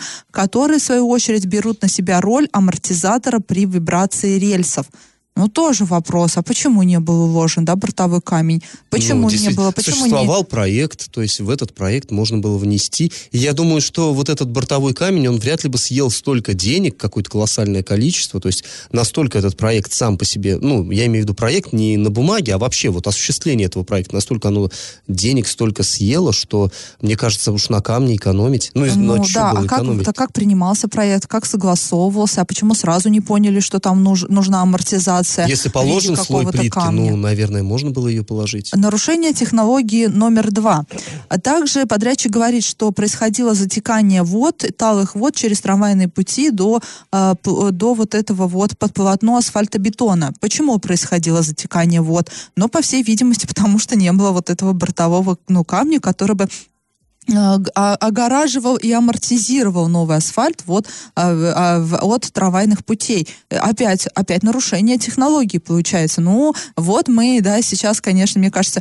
которые, 0.67 0.81
в 0.81 0.83
свою 0.83 1.09
очередь, 1.09 1.47
берут 1.47 1.83
на 1.83 1.89
себя 1.89 2.21
роль 2.21 2.49
амортизатора 2.51 3.39
при 3.39 3.67
вибрации 3.67 4.37
рельсов. 4.37 4.87
Ну, 5.37 5.49
тоже 5.49 5.85
вопрос, 5.85 6.39
а 6.39 6.43
почему 6.43 6.83
не 6.83 6.99
был 6.99 7.25
уложен, 7.25 7.67
да, 7.67 7.77
бортовой 7.77 8.23
камень? 8.23 8.63
Почему 8.89 9.29
Ну, 9.29 9.37
не 9.37 9.51
было? 9.51 9.71
Почему 9.71 9.97
Существовал 9.97 10.45
проект, 10.45 11.11
то 11.11 11.21
есть 11.21 11.41
в 11.41 11.51
этот 11.51 11.75
проект 11.75 12.11
можно 12.11 12.39
было 12.39 12.57
внести. 12.57 13.13
И 13.33 13.39
я 13.39 13.53
думаю, 13.53 13.83
что 13.83 14.15
вот 14.15 14.31
этот 14.31 14.49
бортовой 14.49 14.95
камень, 14.95 15.29
он 15.29 15.39
вряд 15.39 15.63
ли 15.63 15.69
бы 15.69 15.77
съел 15.77 16.11
столько 16.11 16.55
денег, 16.55 16.97
какое-то 16.97 17.31
колоссальное 17.31 17.83
количество. 17.83 18.41
То 18.41 18.49
есть 18.49 18.65
настолько 18.93 19.39
этот 19.39 19.59
проект 19.59 19.93
сам 19.93 20.17
по 20.17 20.25
себе, 20.25 20.57
ну, 20.59 20.91
я 20.91 21.05
имею 21.05 21.25
в 21.25 21.27
виду 21.27 21.35
проект 21.35 21.75
не 21.75 21.99
на 21.99 22.09
бумаге, 22.09 22.55
а 22.55 22.59
вообще 22.59 22.89
вот 22.89 23.07
осуществление 23.07 23.67
этого 23.67 23.83
проекта, 23.85 24.15
настолько 24.15 24.49
оно 24.49 24.71
денег 25.07 25.49
столько 25.49 25.83
съело, 25.83 26.33
что, 26.33 26.71
мне 27.03 27.15
кажется, 27.15 27.53
уж 27.53 27.69
на 27.69 27.83
камне 27.83 28.17
экономить. 28.17 28.71
Ну, 28.73 28.87
не... 28.87 28.93
Ну, 28.97 29.23
чё 29.23 29.35
да, 29.35 29.51
а 29.51 29.65
как, 29.65 30.03
да 30.03 30.13
как 30.15 30.33
принимался 30.33 30.89
проект, 30.89 31.27
как 31.27 31.45
согласовывался, 31.45 32.41
а 32.41 32.45
почему 32.47 32.75
сразу 32.75 33.11
не 33.11 33.21
поняли, 33.21 33.61
что 33.61 33.81
там 33.81 34.03
нуж- 34.03 34.29
нужна 34.31 34.63
амортизация? 34.63 35.26
Если 35.47 35.63
в 35.63 35.65
виде 35.67 35.71
положен 35.73 36.17
слой 36.17 36.47
плитки, 36.47 36.69
камня? 36.69 37.11
ну, 37.11 37.17
наверное, 37.17 37.63
можно 37.63 37.91
было 37.91 38.09
ее 38.09 38.25
положить. 38.25 38.71
Нарушение 38.75 39.33
технологии 39.33 40.07
номер 40.07 40.51
два. 40.51 40.85
А 41.29 41.39
также 41.39 41.87
подрядчик 41.87 42.33
говорит, 42.33 42.65
что 42.65 42.91
происходило 42.93 43.55
затекание 43.55 44.23
вод, 44.23 44.65
талых 44.77 45.15
вод 45.15 45.35
через 45.35 45.61
трамвайные 45.61 46.09
пути 46.09 46.51
до, 46.51 46.81
п- 47.11 47.71
до 47.73 47.95
вот 47.95 48.15
этого 48.15 48.47
вот 48.47 48.79
под 48.79 48.95
полотно 48.95 49.37
асфальтобетона. 49.37 50.33
Почему 50.41 50.79
происходило 50.79 51.43
затекание 51.43 52.01
вод? 52.01 52.31
Но, 52.57 52.69
по 52.69 52.83
всей 52.83 53.03
видимости, 53.03 53.47
потому 53.49 53.79
что 53.79 53.97
не 53.97 54.13
было 54.13 54.31
вот 54.31 54.51
этого 54.51 54.73
бортового 54.73 55.39
ну, 55.49 55.65
камня, 55.65 56.01
который 56.01 56.37
бы 56.37 56.45
а- 56.45 56.49
огораживал 57.75 58.77
и 58.77 58.91
амортизировал 58.93 59.89
новый 59.89 60.17
асфальт 60.17 60.63
вот, 60.67 60.87
а, 61.15 61.81
а, 61.83 61.99
от 62.03 62.33
трамвайных 62.33 62.85
путей. 62.85 63.29
Э, 63.51 63.59
Опять, 63.59 64.07
опять 64.15 64.43
нарушение 64.43 64.97
технологий 64.97 65.59
получается. 65.59 66.21
Ну, 66.21 66.55
вот 66.77 67.09
мы, 67.09 67.41
да, 67.43 67.61
сейчас, 67.63 68.01
конечно, 68.01 68.39
мне 68.39 68.51
кажется, 68.51 68.81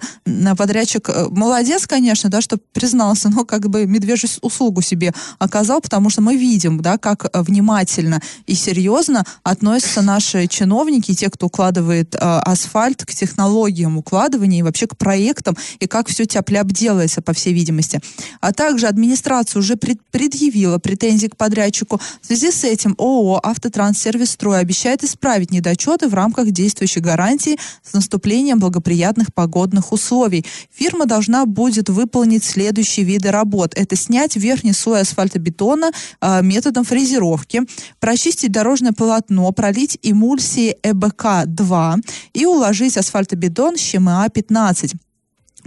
подрядчик 0.58 1.10
э, 1.10 1.28
молодец, 1.30 1.88
конечно, 1.88 2.30
да, 2.30 2.42
что 2.42 2.58
признался, 2.74 3.30
но 3.30 3.46
как 3.46 3.68
бы 3.70 3.86
медвежью 3.86 4.30
услугу 4.42 4.82
себе 4.82 5.14
оказал, 5.40 5.82
потому 5.82 6.10
что 6.10 6.22
мы 6.22 6.36
видим, 6.38 6.82
да, 6.82 6.98
как 6.98 7.26
э, 7.26 7.42
внимательно 7.42 8.22
и 8.46 8.54
серьезно 8.54 9.24
относятся 9.44 10.02
наши 10.02 10.48
чиновники, 10.48 11.14
те, 11.14 11.30
кто 11.30 11.48
укладывает 11.48 12.16
э, 12.16 12.18
асфальт 12.20 13.06
к 13.06 13.14
технологиям 13.14 13.98
укладывания 13.98 14.60
и 14.60 14.64
вообще 14.64 14.88
к 14.88 14.98
проектам, 14.98 15.58
и 15.80 15.88
как 15.88 16.08
все 16.08 16.26
тяп-ляп 16.26 16.68
делается, 16.68 17.22
по 17.22 17.34
всей 17.34 17.54
видимости. 17.54 18.00
А 18.42 18.52
также 18.52 18.88
администрация 18.88 19.60
уже 19.60 19.76
пред- 19.76 20.02
предъявила 20.12 20.78
претензии 20.78 21.28
к 21.28 21.38
подрядчику. 21.38 22.00
В 22.22 22.26
связи 22.26 22.52
с 22.52 22.64
этим 22.64 22.96
ООО 22.98 23.40
«Автотранссервис 23.44 24.32
Строй» 24.32 24.60
обещает 24.60 25.04
исправить 25.04 25.52
недочеты 25.52 26.08
в 26.08 26.14
рамках 26.14 26.52
действующей 26.52 27.02
гарантии 27.02 27.58
с 27.84 27.94
наступлением 27.94 28.60
благоприятных 28.60 29.34
погодных 29.34 29.92
условий. 29.92 30.46
Фирма 30.74 31.06
должна 31.06 31.46
будет 31.46 31.90
выполнить 31.90 32.44
следующие 32.44 33.06
виды 33.06 33.32
работ. 33.32 33.74
Это 33.76 33.96
снять 33.96 34.36
верхний 34.36 34.74
слой 34.74 35.02
асфальтобетона 35.02 35.92
э, 36.22 36.42
методом 36.42 36.84
фрезеровки, 36.84 37.62
прочистить 38.00 38.52
дорожное 38.52 38.92
полотно, 38.92 39.52
пролить 39.52 39.98
эмульсии 40.02 40.78
ЭБК-2 40.84 41.96
и 42.34 42.46
уложить 42.46 42.98
асфальтобетон 42.98 43.76
ЩМА-15. 43.76 44.94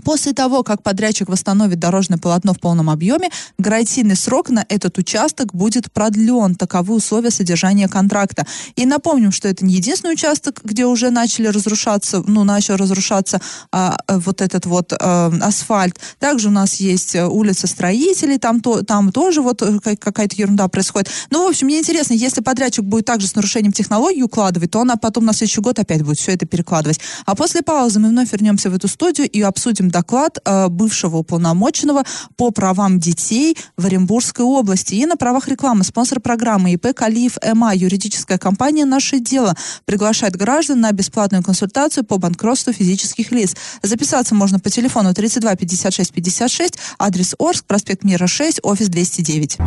После 0.09 0.33
того, 0.33 0.63
как 0.63 0.83
подрядчик 0.83 1.29
восстановит 1.29 1.79
дорожное 1.79 2.17
полотно 2.17 2.55
в 2.55 2.61
полном 2.61 2.89
объеме, 2.89 3.29
гарантийный 3.59 4.17
срок 4.17 4.49
на 4.49 4.65
этот 4.67 4.97
участок 4.97 5.55
будет 5.55 5.93
продлен. 5.93 6.55
Таковы 6.55 6.95
условия 6.95 7.31
содержания 7.31 7.89
контракта. 7.89 8.47
И 8.75 8.87
напомним, 8.87 9.33
что 9.33 9.49
это 9.49 9.67
не 9.67 9.75
единственный 9.75 10.15
участок, 10.15 10.61
где 10.65 10.87
уже 10.87 11.11
начали 11.11 11.49
разрушаться, 11.49 12.25
ну, 12.27 12.45
начал 12.45 12.77
разрушаться 12.77 13.43
а, 13.71 13.99
вот 14.09 14.41
этот 14.41 14.65
вот 14.65 14.95
а, 14.99 15.31
асфальт. 15.43 16.01
Также 16.19 16.49
у 16.49 16.53
нас 16.53 16.77
есть 16.77 17.15
э, 17.15 17.27
улица 17.27 17.67
строителей, 17.67 18.39
там, 18.39 18.63
то, 18.63 18.83
там 18.85 19.13
тоже 19.13 19.43
вот 19.43 19.61
э, 19.61 19.79
ка- 19.79 19.97
какая-то 19.97 20.37
ерунда 20.37 20.69
происходит. 20.69 21.11
Ну, 21.31 21.45
в 21.45 21.51
общем, 21.51 21.67
мне 21.67 21.81
интересно, 21.81 22.15
если 22.15 22.41
подрядчик 22.41 22.83
будет 22.83 23.05
также 23.05 23.27
с 23.27 23.35
нарушением 23.35 23.73
технологии 23.73 24.23
укладывать, 24.23 24.71
то 24.71 24.79
он 24.79 24.91
а 24.91 24.97
потом 24.97 25.27
на 25.27 25.35
следующий 25.35 25.61
год 25.61 25.79
опять 25.79 26.03
будет 26.03 26.19
все 26.19 26.33
это 26.33 26.47
перекладывать. 26.47 26.99
А 27.27 27.35
после 27.35 27.61
паузы 27.61 28.01
мы 28.01 28.09
вновь 28.09 28.33
вернемся 28.33 28.71
в 28.71 28.75
эту 28.75 28.89
студию 28.89 29.29
и 29.29 29.43
обсудим 29.43 29.91
доклад 29.99 30.39
э, 30.45 30.69
бывшего 30.69 31.17
уполномоченного 31.19 32.05
по 32.37 32.51
правам 32.51 33.01
детей 33.01 33.57
в 33.77 33.87
Оренбургской 33.87 34.45
области. 34.45 34.95
И 34.95 35.07
на 35.07 35.17
правах 35.17 35.49
рекламы 35.49 35.83
спонсор 35.83 36.21
программы 36.21 36.73
ИП 36.73 36.95
Калиев 36.95 37.37
МА, 37.55 37.75
юридическая 37.75 38.39
компания 38.39 38.85
«Наше 38.85 39.19
дело», 39.19 39.57
приглашает 39.87 40.37
граждан 40.37 40.81
на 40.81 40.93
бесплатную 40.93 41.43
консультацию 41.43 42.05
по 42.05 42.19
банкротству 42.19 42.73
физических 42.73 43.33
лиц. 43.33 43.57
Записаться 43.83 44.35
можно 44.35 44.61
по 44.61 44.71
телефону 44.71 45.13
32 45.15 45.57
56 45.57 46.13
56, 46.13 46.79
адрес 46.99 47.35
Орск, 47.39 47.65
проспект 47.65 48.05
Мира 48.05 48.27
6, 48.27 48.61
офис 48.63 48.89
209. 48.89 49.59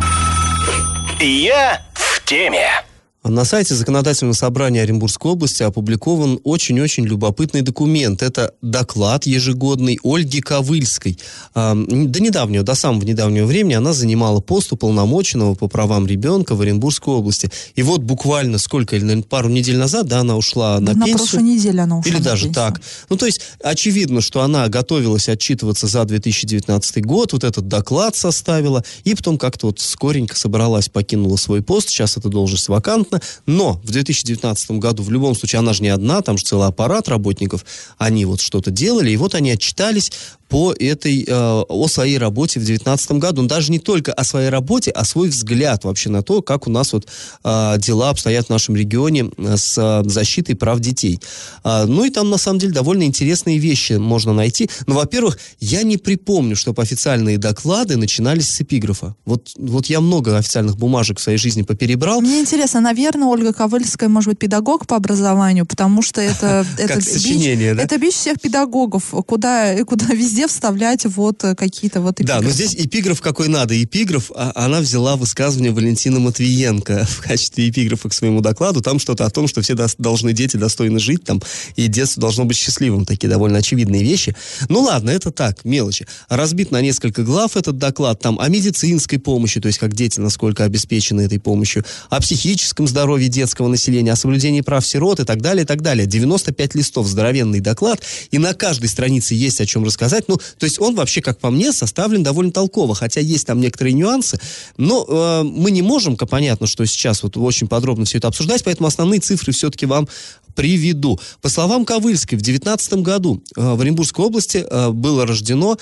Я 1.20 1.82
в 1.94 2.24
теме. 2.24 2.91
На 3.24 3.44
сайте 3.44 3.76
Законодательного 3.76 4.34
собрания 4.34 4.82
Оренбургской 4.82 5.30
области 5.30 5.62
опубликован 5.62 6.40
очень-очень 6.42 7.04
любопытный 7.04 7.62
документ. 7.62 8.20
Это 8.20 8.52
доклад 8.62 9.26
ежегодный 9.26 10.00
Ольги 10.02 10.40
Ковыльской. 10.40 11.16
А, 11.54 11.76
До 11.76 12.20
недавнего, 12.20 12.64
до 12.64 12.74
самого 12.74 13.04
недавнего 13.04 13.46
времени 13.46 13.74
она 13.74 13.92
занимала 13.92 14.40
пост 14.40 14.72
уполномоченного 14.72 15.54
по 15.54 15.68
правам 15.68 16.04
ребенка 16.08 16.56
в 16.56 16.62
Оренбургской 16.62 17.14
области. 17.14 17.48
И 17.76 17.82
вот 17.84 18.00
буквально 18.00 18.58
сколько, 18.58 18.96
или, 18.96 19.22
пару 19.22 19.48
недель 19.48 19.76
назад, 19.76 20.08
да, 20.08 20.18
она 20.18 20.36
ушла 20.36 20.80
на, 20.80 20.92
На 20.92 21.04
пенсию. 21.06 21.16
прошлой 21.18 21.42
неделе 21.44 21.80
она 21.82 21.98
ушла 22.00 22.10
Или 22.10 22.18
на 22.18 22.24
даже 22.24 22.46
пенсию. 22.46 22.54
так. 22.54 22.80
Ну, 23.08 23.16
то 23.16 23.26
есть, 23.26 23.40
очевидно, 23.62 24.20
что 24.20 24.40
она 24.42 24.66
готовилась 24.66 25.28
отчитываться 25.28 25.86
за 25.86 26.04
2019 26.04 27.04
год, 27.06 27.32
вот 27.34 27.44
этот 27.44 27.68
доклад 27.68 28.16
составила, 28.16 28.82
и 29.04 29.14
потом 29.14 29.38
как-то 29.38 29.68
вот 29.68 29.78
скоренько 29.78 30.34
собралась, 30.34 30.88
покинула 30.88 31.36
свой 31.36 31.62
пост, 31.62 31.88
сейчас 31.88 32.16
эта 32.16 32.28
должность 32.28 32.68
вакантна, 32.68 33.11
но 33.46 33.80
в 33.84 33.90
2019 33.90 34.72
году, 34.72 35.02
в 35.02 35.10
любом 35.10 35.34
случае, 35.34 35.60
она 35.60 35.72
же 35.72 35.82
не 35.82 35.88
одна, 35.88 36.22
там 36.22 36.38
же 36.38 36.44
целый 36.44 36.68
аппарат 36.68 37.08
работников, 37.08 37.64
они 37.98 38.24
вот 38.24 38.40
что-то 38.40 38.70
делали, 38.70 39.10
и 39.10 39.16
вот 39.16 39.34
они 39.34 39.50
отчитались 39.50 40.12
по 40.52 40.74
этой, 40.78 41.24
э, 41.26 41.34
о 41.34 41.88
своей 41.88 42.18
работе 42.18 42.60
в 42.60 42.64
2019 42.64 43.12
году. 43.12 43.40
Но 43.40 43.48
даже 43.48 43.72
не 43.72 43.78
только 43.78 44.12
о 44.12 44.22
своей 44.22 44.50
работе, 44.50 44.90
а 44.90 45.02
свой 45.06 45.30
взгляд 45.30 45.84
вообще 45.84 46.10
на 46.10 46.22
то, 46.22 46.42
как 46.42 46.66
у 46.66 46.70
нас 46.70 46.92
вот 46.92 47.08
э, 47.42 47.74
дела 47.78 48.10
обстоят 48.10 48.48
в 48.48 48.50
нашем 48.50 48.76
регионе 48.76 49.30
э, 49.38 49.56
с 49.56 49.78
э, 49.78 50.06
защитой 50.06 50.52
прав 50.52 50.78
детей. 50.80 51.18
А, 51.64 51.86
ну 51.86 52.04
и 52.04 52.10
там, 52.10 52.28
на 52.28 52.36
самом 52.36 52.58
деле, 52.58 52.74
довольно 52.74 53.04
интересные 53.04 53.56
вещи 53.56 53.94
можно 53.94 54.34
найти. 54.34 54.68
Ну, 54.86 54.96
во-первых, 54.96 55.38
я 55.58 55.84
не 55.84 55.96
припомню, 55.96 56.54
чтобы 56.54 56.82
официальные 56.82 57.38
доклады 57.38 57.96
начинались 57.96 58.50
с 58.50 58.60
эпиграфа. 58.60 59.16
Вот, 59.24 59.52
вот 59.56 59.86
я 59.86 60.02
много 60.02 60.36
официальных 60.36 60.76
бумажек 60.76 61.18
в 61.18 61.22
своей 61.22 61.38
жизни 61.38 61.62
поперебрал. 61.62 62.20
Мне 62.20 62.40
интересно, 62.40 62.80
наверное, 62.80 63.28
Ольга 63.28 63.54
Ковыльская, 63.54 64.10
может 64.10 64.28
быть, 64.28 64.38
педагог 64.38 64.86
по 64.86 64.96
образованию, 64.96 65.64
потому 65.64 66.02
что 66.02 66.20
это, 66.20 66.66
это, 66.76 66.92
Как 66.92 67.02
сочинение, 67.02 67.74
да? 67.74 67.84
это 67.84 67.96
бич 67.96 68.16
всех 68.16 68.38
педагогов, 68.38 69.14
куда, 69.26 69.82
куда 69.84 70.04
везде 70.12 70.41
вставлять 70.48 71.04
вот 71.06 71.42
э, 71.44 71.54
какие-то 71.54 72.00
вот 72.00 72.16
Да, 72.18 72.36
но 72.36 72.40
эпиграфы. 72.40 72.54
здесь 72.54 72.74
эпиграф 72.74 73.20
какой 73.20 73.48
надо. 73.48 73.80
Эпиграф, 73.82 74.30
а, 74.34 74.52
она 74.54 74.80
взяла 74.80 75.16
высказывание 75.16 75.72
Валентина 75.72 76.18
Матвиенко 76.20 77.04
в 77.10 77.20
качестве 77.20 77.68
эпиграфа 77.68 78.08
к 78.08 78.14
своему 78.14 78.40
докладу. 78.40 78.80
Там 78.80 78.98
что-то 78.98 79.26
о 79.26 79.30
том, 79.30 79.48
что 79.48 79.62
все 79.62 79.74
дос- 79.74 79.94
должны 79.98 80.32
дети 80.32 80.56
достойно 80.56 80.98
жить, 80.98 81.24
там, 81.24 81.40
и 81.76 81.86
детство 81.86 82.20
должно 82.20 82.44
быть 82.44 82.56
счастливым. 82.56 83.04
Такие 83.04 83.28
довольно 83.28 83.58
очевидные 83.58 84.02
вещи. 84.02 84.34
Ну 84.68 84.80
ладно, 84.82 85.10
это 85.10 85.30
так, 85.30 85.64
мелочи. 85.64 86.06
Разбит 86.28 86.70
на 86.70 86.80
несколько 86.80 87.22
глав 87.22 87.56
этот 87.56 87.78
доклад. 87.78 88.20
Там 88.20 88.38
о 88.40 88.48
медицинской 88.48 89.18
помощи, 89.18 89.60
то 89.60 89.66
есть 89.68 89.78
как 89.78 89.94
дети, 89.94 90.20
насколько 90.20 90.64
обеспечены 90.64 91.22
этой 91.22 91.38
помощью, 91.40 91.84
о 92.10 92.20
психическом 92.20 92.86
здоровье 92.86 93.28
детского 93.28 93.68
населения, 93.68 94.12
о 94.12 94.16
соблюдении 94.16 94.60
прав 94.60 94.86
сирот 94.86 95.20
и 95.20 95.24
так 95.24 95.40
далее, 95.40 95.64
и 95.64 95.66
так 95.66 95.82
далее. 95.82 96.06
95 96.06 96.74
листов, 96.74 97.06
здоровенный 97.06 97.60
доклад, 97.60 98.00
и 98.30 98.38
на 98.38 98.54
каждой 98.54 98.88
странице 98.88 99.34
есть 99.34 99.60
о 99.60 99.66
чем 99.66 99.84
рассказать, 99.84 100.28
Ну, 100.32 100.38
то 100.58 100.64
есть 100.64 100.80
он 100.80 100.94
вообще, 100.94 101.20
как 101.20 101.38
по 101.38 101.50
мне, 101.50 101.72
составлен 101.72 102.22
довольно 102.22 102.52
толково, 102.52 102.94
хотя 102.94 103.20
есть 103.20 103.46
там 103.46 103.60
некоторые 103.60 103.92
нюансы, 103.92 104.40
но 104.76 105.04
э, 105.06 105.42
мы 105.42 105.70
не 105.70 105.82
можем, 105.82 106.16
понятно, 106.16 106.66
что 106.66 106.86
сейчас 106.86 107.22
вот 107.22 107.36
очень 107.36 107.68
подробно 107.68 108.04
все 108.04 108.18
это 108.18 108.28
обсуждать, 108.28 108.64
поэтому 108.64 108.86
основные 108.86 109.20
цифры 109.20 109.52
все-таки 109.52 109.86
вам 109.86 110.08
приведу. 110.54 111.20
По 111.40 111.48
словам 111.48 111.84
Ковыльской, 111.84 112.38
в 112.38 112.42
2019 112.42 112.94
году 112.94 113.42
э, 113.56 113.74
в 113.74 113.80
Оренбургской 113.80 114.24
области 114.24 114.64
э, 114.68 114.90
было 114.90 115.26
рождено 115.26 115.76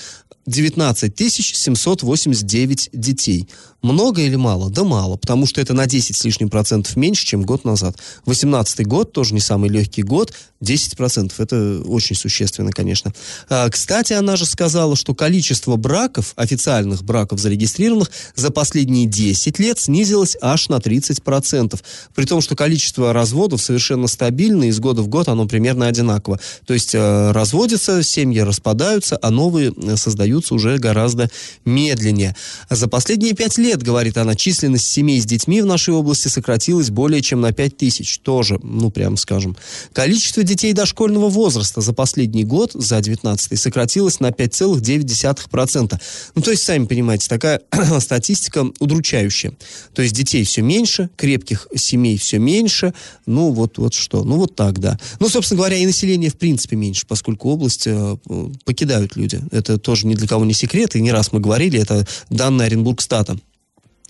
19 0.45 1.13
789 1.33 2.89
детей. 2.93 3.47
Много 3.81 4.21
или 4.21 4.35
мало? 4.35 4.69
Да 4.69 4.83
мало, 4.83 5.17
потому 5.17 5.47
что 5.47 5.59
это 5.59 5.73
на 5.73 5.87
10 5.87 6.15
с 6.15 6.23
лишним 6.23 6.49
процентов 6.49 6.95
меньше, 6.95 7.25
чем 7.25 7.41
год 7.41 7.65
назад. 7.65 7.97
18 8.25 8.85
год, 8.85 9.11
тоже 9.11 9.33
не 9.33 9.39
самый 9.39 9.69
легкий 9.69 10.03
год, 10.03 10.33
10 10.61 10.95
процентов. 10.95 11.39
Это 11.39 11.81
очень 11.85 12.15
существенно, 12.15 12.71
конечно. 12.71 13.11
А, 13.49 13.67
кстати, 13.69 14.13
она 14.13 14.35
же 14.35 14.45
сказала, 14.45 14.95
что 14.95 15.15
количество 15.15 15.77
браков, 15.77 16.33
официальных 16.35 17.03
браков 17.03 17.39
зарегистрированных, 17.39 18.11
за 18.35 18.51
последние 18.51 19.07
10 19.07 19.57
лет 19.57 19.79
снизилось 19.79 20.37
аж 20.41 20.69
на 20.69 20.79
30 20.79 21.23
процентов. 21.23 21.83
При 22.13 22.25
том, 22.25 22.41
что 22.41 22.55
количество 22.55 23.13
разводов 23.13 23.63
совершенно 23.63 24.05
стабильно, 24.05 24.65
из 24.65 24.79
года 24.79 25.01
в 25.01 25.07
год 25.07 25.27
оно 25.27 25.47
примерно 25.47 25.87
одинаково. 25.87 26.39
То 26.67 26.75
есть 26.75 26.93
э, 26.93 27.31
разводятся, 27.31 28.03
семьи 28.03 28.41
распадаются, 28.41 29.17
а 29.19 29.31
новые 29.31 29.73
э, 29.75 29.97
создаются 29.97 30.53
уже 30.53 30.77
гораздо 30.77 31.31
медленнее. 31.65 32.35
За 32.69 32.87
последние 32.87 33.33
5 33.33 33.57
лет 33.57 33.70
лет, 33.71 33.83
говорит 33.83 34.17
она, 34.17 34.35
численность 34.35 34.87
семей 34.87 35.21
с 35.21 35.25
детьми 35.25 35.61
в 35.61 35.65
нашей 35.65 35.93
области 35.93 36.27
сократилась 36.27 36.89
более 36.89 37.21
чем 37.21 37.39
на 37.39 37.53
5 37.53 37.77
тысяч. 37.77 38.19
Тоже, 38.19 38.59
ну, 38.61 38.91
прям 38.91 39.15
скажем. 39.15 39.55
Количество 39.93 40.43
детей 40.43 40.73
дошкольного 40.73 41.29
возраста 41.29 41.79
за 41.79 41.93
последний 41.93 42.43
год, 42.43 42.71
за 42.73 42.99
19 42.99 43.57
сократилось 43.57 44.19
на 44.19 44.29
5,9%. 44.29 45.99
Ну, 46.35 46.41
то 46.41 46.51
есть, 46.51 46.63
сами 46.63 46.85
понимаете, 46.85 47.29
такая 47.29 47.61
статистика 47.99 48.65
удручающая. 48.79 49.53
То 49.93 50.01
есть, 50.01 50.13
детей 50.15 50.43
все 50.43 50.61
меньше, 50.61 51.09
крепких 51.15 51.67
семей 51.73 52.17
все 52.17 52.39
меньше. 52.39 52.93
Ну, 53.25 53.51
вот, 53.51 53.77
вот 53.77 53.93
что. 53.93 54.25
Ну, 54.25 54.35
вот 54.35 54.55
так, 54.55 54.79
да. 54.79 54.99
Ну, 55.19 55.29
собственно 55.29 55.59
говоря, 55.59 55.77
и 55.77 55.85
население 55.85 56.29
в 56.29 56.35
принципе 56.35 56.75
меньше, 56.75 57.05
поскольку 57.07 57.49
область 57.49 57.87
э, 57.87 58.17
покидают 58.65 59.15
люди. 59.15 59.41
Это 59.51 59.77
тоже 59.77 60.07
ни 60.07 60.15
для 60.15 60.27
кого 60.27 60.43
не 60.43 60.53
секрет, 60.53 60.97
и 60.97 61.01
не 61.01 61.13
раз 61.13 61.31
мы 61.31 61.39
говорили, 61.39 61.79
это 61.79 62.05
данные 62.29 62.65
Оренбургстата. 62.65 63.37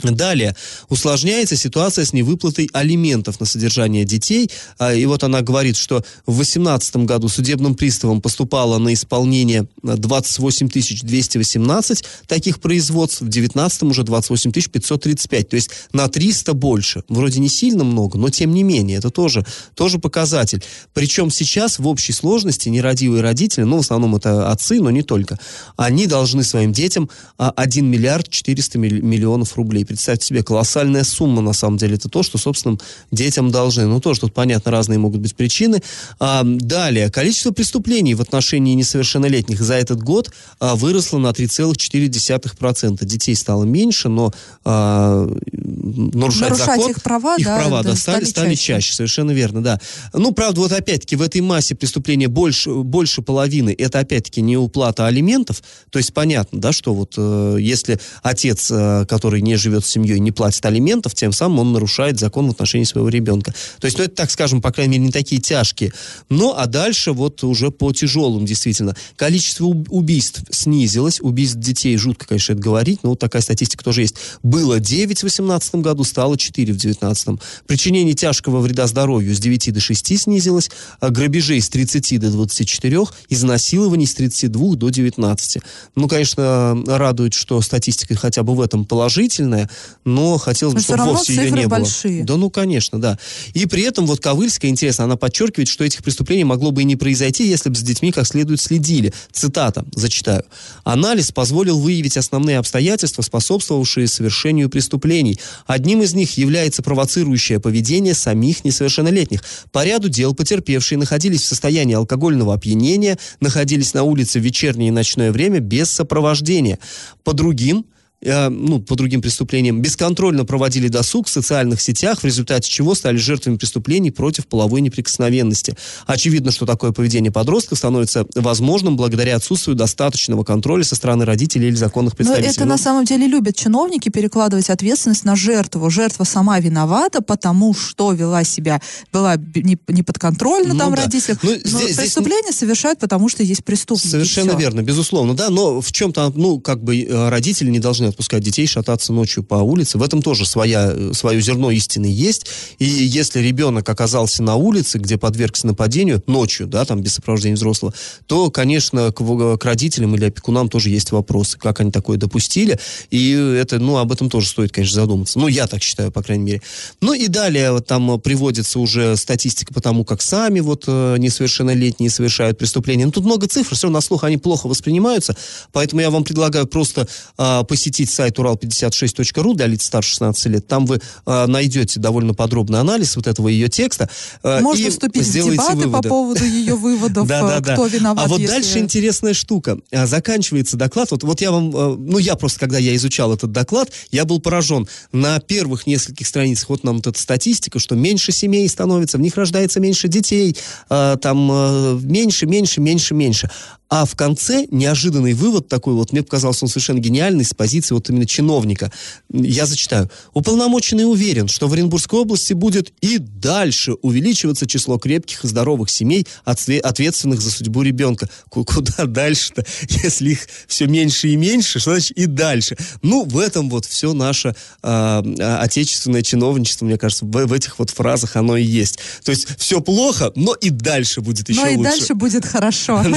Далее, 0.03 0.55
усложняется 0.89 1.55
ситуация 1.55 2.05
с 2.05 2.13
невыплатой 2.13 2.69
алиментов 2.73 3.39
на 3.39 3.45
содержание 3.45 4.05
детей. 4.05 4.49
А, 4.77 4.93
и 4.93 5.05
вот 5.05 5.23
она 5.23 5.41
говорит, 5.41 5.77
что 5.77 6.03
в 6.25 6.35
2018 6.35 6.97
году 6.97 7.27
судебным 7.27 7.75
приставом 7.75 8.21
поступало 8.21 8.77
на 8.77 8.93
исполнение 8.93 9.67
28 9.83 10.67
218 10.67 12.05
таких 12.27 12.59
производств, 12.59 13.21
в 13.21 13.29
2019 13.29 13.83
уже 13.83 14.03
28 14.03 14.51
535, 14.51 15.49
то 15.49 15.55
есть 15.55 15.69
на 15.93 16.07
300 16.07 16.53
больше. 16.53 17.03
Вроде 17.09 17.39
не 17.39 17.49
сильно 17.49 17.83
много, 17.83 18.17
но 18.17 18.29
тем 18.29 18.53
не 18.53 18.63
менее, 18.63 18.97
это 18.97 19.09
тоже, 19.09 19.45
тоже 19.75 19.99
показатель. 19.99 20.63
Причем 20.93 21.29
сейчас 21.31 21.79
в 21.79 21.87
общей 21.87 22.13
сложности 22.13 22.69
нерадивые 22.69 23.21
родители, 23.21 23.63
ну, 23.63 23.77
в 23.77 23.81
основном 23.81 24.15
это 24.15 24.51
отцы, 24.51 24.79
но 24.79 24.91
не 24.91 25.03
только, 25.03 25.39
они 25.77 26.07
должны 26.07 26.43
своим 26.43 26.73
детям 26.73 27.09
1 27.37 27.85
а, 27.85 27.87
миллиард 27.87 28.29
400 28.29 28.77
миллионов 28.77 29.55
рублей 29.55 29.85
представьте 29.93 30.27
себе, 30.27 30.43
колоссальная 30.43 31.03
сумма, 31.03 31.41
на 31.41 31.53
самом 31.53 31.77
деле, 31.77 31.95
это 31.95 32.09
то, 32.09 32.23
что 32.23 32.37
собственным 32.37 32.79
детям 33.11 33.51
должны. 33.51 33.85
Ну, 33.85 33.99
тоже 33.99 34.21
тут, 34.21 34.33
понятно, 34.33 34.71
разные 34.71 34.99
могут 34.99 35.21
быть 35.21 35.35
причины. 35.35 35.81
А, 36.19 36.43
далее, 36.43 37.09
количество 37.09 37.51
преступлений 37.51 38.15
в 38.15 38.21
отношении 38.21 38.73
несовершеннолетних 38.73 39.61
за 39.61 39.75
этот 39.75 40.01
год 40.01 40.31
а, 40.59 40.75
выросло 40.75 41.17
на 41.17 41.27
3,4%. 41.29 43.05
Детей 43.05 43.35
стало 43.35 43.63
меньше, 43.63 44.09
но 44.09 44.33
а, 44.63 45.27
нарушать, 45.51 46.41
нарушать 46.41 46.65
закон, 46.65 46.91
их 46.91 47.01
права, 47.03 47.35
их 47.37 47.45
да, 47.45 47.57
права 47.57 47.83
да, 47.83 47.95
стали, 47.95 48.25
стали 48.25 48.55
чаще. 48.55 48.65
чаще. 48.65 48.93
Совершенно 48.93 49.31
верно, 49.31 49.61
да. 49.63 49.79
Ну, 50.13 50.31
правда, 50.31 50.61
вот 50.61 50.71
опять-таки 50.71 51.15
в 51.15 51.21
этой 51.21 51.41
массе 51.41 51.75
преступления 51.75 52.27
больше, 52.27 52.71
больше 52.71 53.21
половины, 53.21 53.75
это 53.77 53.99
опять-таки 53.99 54.41
не 54.41 54.57
уплата 54.57 55.07
алиментов. 55.07 55.61
То 55.89 55.99
есть 55.99 56.13
понятно, 56.13 56.59
да, 56.59 56.71
что 56.71 56.93
вот 56.93 57.15
э, 57.17 57.57
если 57.59 57.99
отец, 58.23 58.69
э, 58.71 59.05
который 59.07 59.41
не 59.41 59.55
живет 59.55 59.80
живет 59.81 59.85
с 59.85 59.89
семьей, 59.89 60.19
не 60.19 60.31
платит 60.31 60.65
алиментов, 60.65 61.13
тем 61.13 61.31
самым 61.31 61.59
он 61.59 61.73
нарушает 61.73 62.19
закон 62.19 62.47
в 62.47 62.51
отношении 62.51 62.85
своего 62.85 63.09
ребенка. 63.09 63.53
То 63.79 63.85
есть, 63.85 63.97
ну, 63.97 64.03
это, 64.03 64.15
так 64.15 64.31
скажем, 64.31 64.61
по 64.61 64.71
крайней 64.71 64.93
мере, 64.93 65.05
не 65.05 65.11
такие 65.11 65.41
тяжкие. 65.41 65.91
Ну, 66.29 66.53
а 66.55 66.67
дальше 66.67 67.11
вот 67.11 67.43
уже 67.43 67.71
по 67.71 67.91
тяжелым, 67.91 68.45
действительно. 68.45 68.95
Количество 69.15 69.65
убийств 69.65 70.41
снизилось, 70.51 71.19
убийств 71.21 71.57
детей, 71.57 71.97
жутко, 71.97 72.27
конечно, 72.27 72.53
это 72.53 72.61
говорить, 72.61 73.03
но 73.03 73.09
вот 73.11 73.19
такая 73.19 73.41
статистика 73.41 73.83
тоже 73.83 74.01
есть. 74.01 74.15
Было 74.43 74.79
9 74.79 75.17
в 75.17 75.21
2018 75.21 75.75
году, 75.75 76.03
стало 76.03 76.37
4 76.37 76.73
в 76.73 76.77
2019. 76.77 77.39
Причинение 77.67 78.13
тяжкого 78.13 78.59
вреда 78.59 78.87
здоровью 78.87 79.35
с 79.35 79.39
9 79.39 79.73
до 79.73 79.79
6 79.79 80.21
снизилось, 80.21 80.69
а 80.99 81.09
грабежей 81.09 81.61
с 81.61 81.69
30 81.69 82.19
до 82.19 82.29
24, 82.31 83.03
изнасилований 83.29 84.05
с 84.05 84.13
32 84.13 84.75
до 84.75 84.89
19. 84.89 85.57
Ну, 85.95 86.07
конечно, 86.07 86.81
радует, 86.87 87.33
что 87.33 87.61
статистика 87.61 88.15
хотя 88.15 88.43
бы 88.43 88.55
в 88.55 88.61
этом 88.61 88.85
положительная, 88.85 89.60
но 90.05 90.37
хотелось 90.37 90.73
бы, 90.75 90.81
чтобы 90.81 91.05
вовсе 91.05 91.35
ее 91.35 91.51
не 91.51 91.67
большие. 91.67 92.17
было. 92.19 92.27
Да, 92.27 92.37
ну, 92.37 92.49
конечно, 92.49 92.99
да. 92.99 93.17
И 93.53 93.65
при 93.65 93.83
этом 93.83 94.05
вот 94.05 94.19
Ковыльская, 94.19 94.69
интересно, 94.69 95.05
она 95.05 95.17
подчеркивает, 95.17 95.67
что 95.67 95.83
этих 95.83 96.03
преступлений 96.03 96.43
могло 96.43 96.71
бы 96.71 96.81
и 96.81 96.85
не 96.85 96.95
произойти, 96.95 97.47
если 97.47 97.69
бы 97.69 97.75
с 97.75 97.81
детьми 97.81 98.11
как 98.11 98.27
следует 98.27 98.61
следили. 98.61 99.13
Цитата, 99.31 99.85
зачитаю. 99.95 100.43
Анализ 100.83 101.31
позволил 101.31 101.79
выявить 101.79 102.17
основные 102.17 102.57
обстоятельства, 102.57 103.21
способствовавшие 103.21 104.07
совершению 104.07 104.69
преступлений. 104.69 105.39
Одним 105.65 106.01
из 106.01 106.13
них 106.13 106.37
является 106.37 106.81
провоцирующее 106.81 107.59
поведение 107.59 108.13
самих 108.13 108.63
несовершеннолетних. 108.63 109.43
По 109.71 109.85
ряду 109.85 110.09
дел 110.09 110.33
потерпевшие 110.33 110.97
находились 110.97 111.41
в 111.41 111.45
состоянии 111.45 111.95
алкогольного 111.95 112.53
опьянения, 112.53 113.17
находились 113.39 113.93
на 113.93 114.03
улице 114.03 114.39
в 114.39 114.43
вечернее 114.43 114.89
и 114.89 114.91
ночное 114.91 115.31
время 115.31 115.59
без 115.59 115.89
сопровождения. 115.89 116.79
По 117.23 117.33
другим 117.33 117.85
Э, 118.23 118.49
ну, 118.49 118.79
по 118.79 118.95
другим 118.95 119.21
преступлениям, 119.21 119.81
бесконтрольно 119.81 120.45
проводили 120.45 120.87
досуг 120.87 121.27
в 121.27 121.31
социальных 121.31 121.81
сетях, 121.81 122.21
в 122.21 122.23
результате 122.23 122.69
чего 122.69 122.93
стали 122.93 123.17
жертвами 123.17 123.57
преступлений 123.57 124.11
против 124.11 124.45
половой 124.45 124.81
неприкосновенности. 124.81 125.75
Очевидно, 126.05 126.51
что 126.51 126.67
такое 126.67 126.91
поведение 126.91 127.31
подростков 127.31 127.79
становится 127.79 128.27
возможным 128.35 128.95
благодаря 128.95 129.37
отсутствию 129.37 129.75
достаточного 129.75 130.43
контроля 130.43 130.83
со 130.83 130.95
стороны 130.95 131.25
родителей 131.25 131.69
или 131.69 131.75
законных 131.75 132.15
представителей. 132.15 132.47
Но 132.47 132.53
это 132.53 132.65
на 132.65 132.77
самом 132.77 133.05
деле 133.05 133.25
любят 133.25 133.55
чиновники 133.55 134.09
перекладывать 134.09 134.69
ответственность 134.69 135.25
на 135.25 135.35
жертву. 135.35 135.89
Жертва 135.89 136.23
сама 136.23 136.59
виновата, 136.59 137.21
потому 137.23 137.73
что 137.73 138.11
вела 138.11 138.43
себя, 138.43 138.81
была 139.11 139.35
не, 139.37 139.79
не 139.87 140.03
подконтрольна 140.03 140.73
ну, 140.73 140.79
там 140.79 140.93
да. 140.93 141.03
родителям. 141.03 141.39
Ну, 141.41 141.53
но 141.53 141.79
здесь, 141.79 141.97
преступление 141.97 142.51
здесь... 142.51 142.59
совершают, 142.59 142.99
потому 142.99 143.29
что 143.29 143.41
есть 143.41 143.65
преступники. 143.65 144.11
Совершенно 144.11 144.51
верно, 144.51 144.83
безусловно, 144.83 145.33
да, 145.33 145.49
но 145.49 145.81
в 145.81 145.91
чем-то, 145.91 146.33
ну, 146.35 146.59
как 146.59 146.83
бы 146.83 147.01
э, 147.01 147.29
родители 147.29 147.71
не 147.71 147.79
должны 147.79 148.10
отпускать 148.11 148.43
детей 148.43 148.67
шататься 148.67 149.11
ночью 149.13 149.43
по 149.43 149.55
улице. 149.55 149.97
В 149.97 150.03
этом 150.03 150.21
тоже 150.21 150.45
своя, 150.45 151.13
свое 151.13 151.41
зерно 151.41 151.71
истины 151.71 152.05
есть. 152.05 152.45
И 152.79 152.85
если 152.85 153.39
ребенок 153.39 153.89
оказался 153.89 154.43
на 154.43 154.55
улице, 154.55 154.97
где 154.97 155.17
подвергся 155.17 155.67
нападению 155.67 156.21
ночью, 156.27 156.67
да, 156.67 156.85
там 156.85 157.01
без 157.01 157.15
сопровождения 157.15 157.55
взрослого, 157.55 157.93
то, 158.27 158.49
конечно, 158.51 159.11
к, 159.11 159.57
к 159.57 159.65
родителям 159.65 160.15
или 160.15 160.25
опекунам 160.25 160.69
тоже 160.69 160.89
есть 160.89 161.11
вопросы, 161.11 161.57
как 161.57 161.79
они 161.79 161.91
такое 161.91 162.17
допустили. 162.17 162.79
И 163.09 163.31
это, 163.31 163.79
ну, 163.79 163.97
об 163.97 164.11
этом 164.11 164.29
тоже 164.29 164.47
стоит, 164.47 164.71
конечно, 164.71 164.95
задуматься. 164.95 165.39
Ну, 165.39 165.47
я 165.47 165.67
так 165.67 165.81
считаю, 165.81 166.11
по 166.11 166.23
крайней 166.23 166.43
мере. 166.43 166.61
Ну 167.01 167.13
и 167.13 167.27
далее 167.27 167.71
вот, 167.71 167.87
там 167.87 168.19
приводится 168.19 168.79
уже 168.79 169.15
статистика 169.17 169.73
по 169.73 169.81
тому, 169.81 170.03
как 170.05 170.21
сами 170.21 170.59
вот 170.59 170.85
э, 170.87 171.15
несовершеннолетние 171.17 172.09
совершают 172.09 172.57
преступления. 172.57 173.05
Ну, 173.05 173.11
тут 173.11 173.25
много 173.25 173.47
цифр, 173.47 173.75
все 173.75 173.87
равно 173.87 173.97
на 173.97 174.01
слух 174.01 174.23
они 174.23 174.37
плохо 174.37 174.67
воспринимаются, 174.67 175.35
поэтому 175.71 176.01
я 176.01 176.09
вам 176.09 176.23
предлагаю 176.23 176.67
просто 176.67 177.07
э, 177.37 177.63
посетить 177.67 178.00
посетить 178.01 178.09
сайт 178.09 178.39
урал56.ру 178.39 179.53
для 179.53 179.67
лиц 179.67 179.85
старше 179.85 180.11
16 180.11 180.45
лет. 180.47 180.67
Там 180.67 180.85
вы 180.85 180.99
э, 181.25 181.45
найдете 181.47 181.99
довольно 181.99 182.33
подробный 182.33 182.79
анализ 182.79 183.15
вот 183.15 183.27
этого 183.27 183.47
ее 183.47 183.69
текста. 183.69 184.09
Э, 184.43 184.59
Можно 184.61 184.87
и 184.87 184.89
вступить 184.89 185.27
в 185.27 185.31
дебаты 185.31 185.75
выводы. 185.75 185.91
по 185.91 186.09
поводу 186.09 186.43
ее 186.43 186.75
выводов, 186.75 187.29
э, 187.31 187.61
кто 187.61 187.85
виноват. 187.85 188.25
А 188.25 188.27
вот 188.27 188.43
дальше 188.43 188.79
интересная 188.79 189.33
штука. 189.33 189.77
А, 189.91 190.07
заканчивается 190.07 190.77
доклад. 190.77 191.11
Вот, 191.11 191.23
вот 191.23 191.41
я 191.41 191.51
вам, 191.51 191.75
э, 191.75 191.95
ну 191.97 192.17
я 192.17 192.35
просто, 192.35 192.59
когда 192.59 192.77
я 192.77 192.95
изучал 192.95 193.33
этот 193.33 193.51
доклад, 193.51 193.91
я 194.11 194.25
был 194.25 194.39
поражен. 194.39 194.87
На 195.11 195.39
первых 195.39 195.87
нескольких 195.87 196.27
страницах 196.27 196.69
вот 196.69 196.83
нам 196.83 196.97
вот 196.97 197.07
эта 197.07 197.19
статистика, 197.19 197.79
что 197.79 197.95
меньше 197.95 198.31
семей 198.31 198.67
становится, 198.67 199.17
в 199.17 199.21
них 199.21 199.35
рождается 199.37 199.79
меньше 199.79 200.07
детей, 200.07 200.55
там 200.87 201.51
э, 201.51 201.99
меньше, 202.03 202.45
меньше, 202.45 202.81
меньше, 202.81 203.13
меньше. 203.13 203.49
А 203.91 204.05
в 204.05 204.15
конце 204.15 204.67
неожиданный 204.71 205.33
вывод 205.33 205.67
такой, 205.67 205.95
вот 205.95 206.13
мне 206.13 206.23
показался 206.23 206.63
он 206.63 206.69
совершенно 206.69 206.99
гениальный, 206.99 207.43
с 207.43 207.53
позиции 207.53 207.80
качестве 207.81 207.95
вот 207.95 208.09
именно 208.09 208.25
чиновника. 208.25 208.91
Я 209.31 209.65
зачитаю. 209.65 210.09
Уполномоченный 210.33 211.09
уверен, 211.09 211.47
что 211.47 211.67
в 211.67 211.73
Оренбургской 211.73 212.19
области 212.19 212.53
будет 212.53 212.91
и 213.01 213.17
дальше 213.17 213.93
увеличиваться 214.01 214.67
число 214.67 214.97
крепких 214.97 215.43
и 215.43 215.47
здоровых 215.47 215.89
семей, 215.89 216.27
ответственных 216.45 217.41
за 217.41 217.51
судьбу 217.51 217.81
ребенка. 217.81 218.29
Куда 218.49 219.05
дальше-то, 219.05 219.65
если 220.03 220.31
их 220.31 220.47
все 220.67 220.87
меньше 220.87 221.29
и 221.29 221.35
меньше, 221.35 221.79
что 221.79 221.91
значит 221.91 222.11
и 222.17 222.25
дальше? 222.25 222.77
Ну, 223.01 223.25
в 223.25 223.37
этом 223.37 223.69
вот 223.69 223.85
все 223.85 224.13
наше 224.13 224.55
э, 224.83 225.21
отечественное 225.59 226.21
чиновничество, 226.21 226.85
мне 226.85 226.97
кажется, 226.97 227.25
в, 227.25 227.31
в 227.31 227.53
этих 227.53 227.79
вот 227.79 227.89
фразах 227.89 228.35
оно 228.35 228.57
и 228.57 228.63
есть. 228.63 228.99
То 229.23 229.31
есть 229.31 229.47
все 229.57 229.81
плохо, 229.81 230.31
но 230.35 230.53
и 230.53 230.69
дальше 230.69 231.21
будет 231.21 231.49
еще 231.49 231.61
лучше. 231.61 231.75
Но 231.75 231.81
и 231.81 231.83
дальше 231.83 232.13
будет 232.13 232.45
хорошо. 232.45 233.03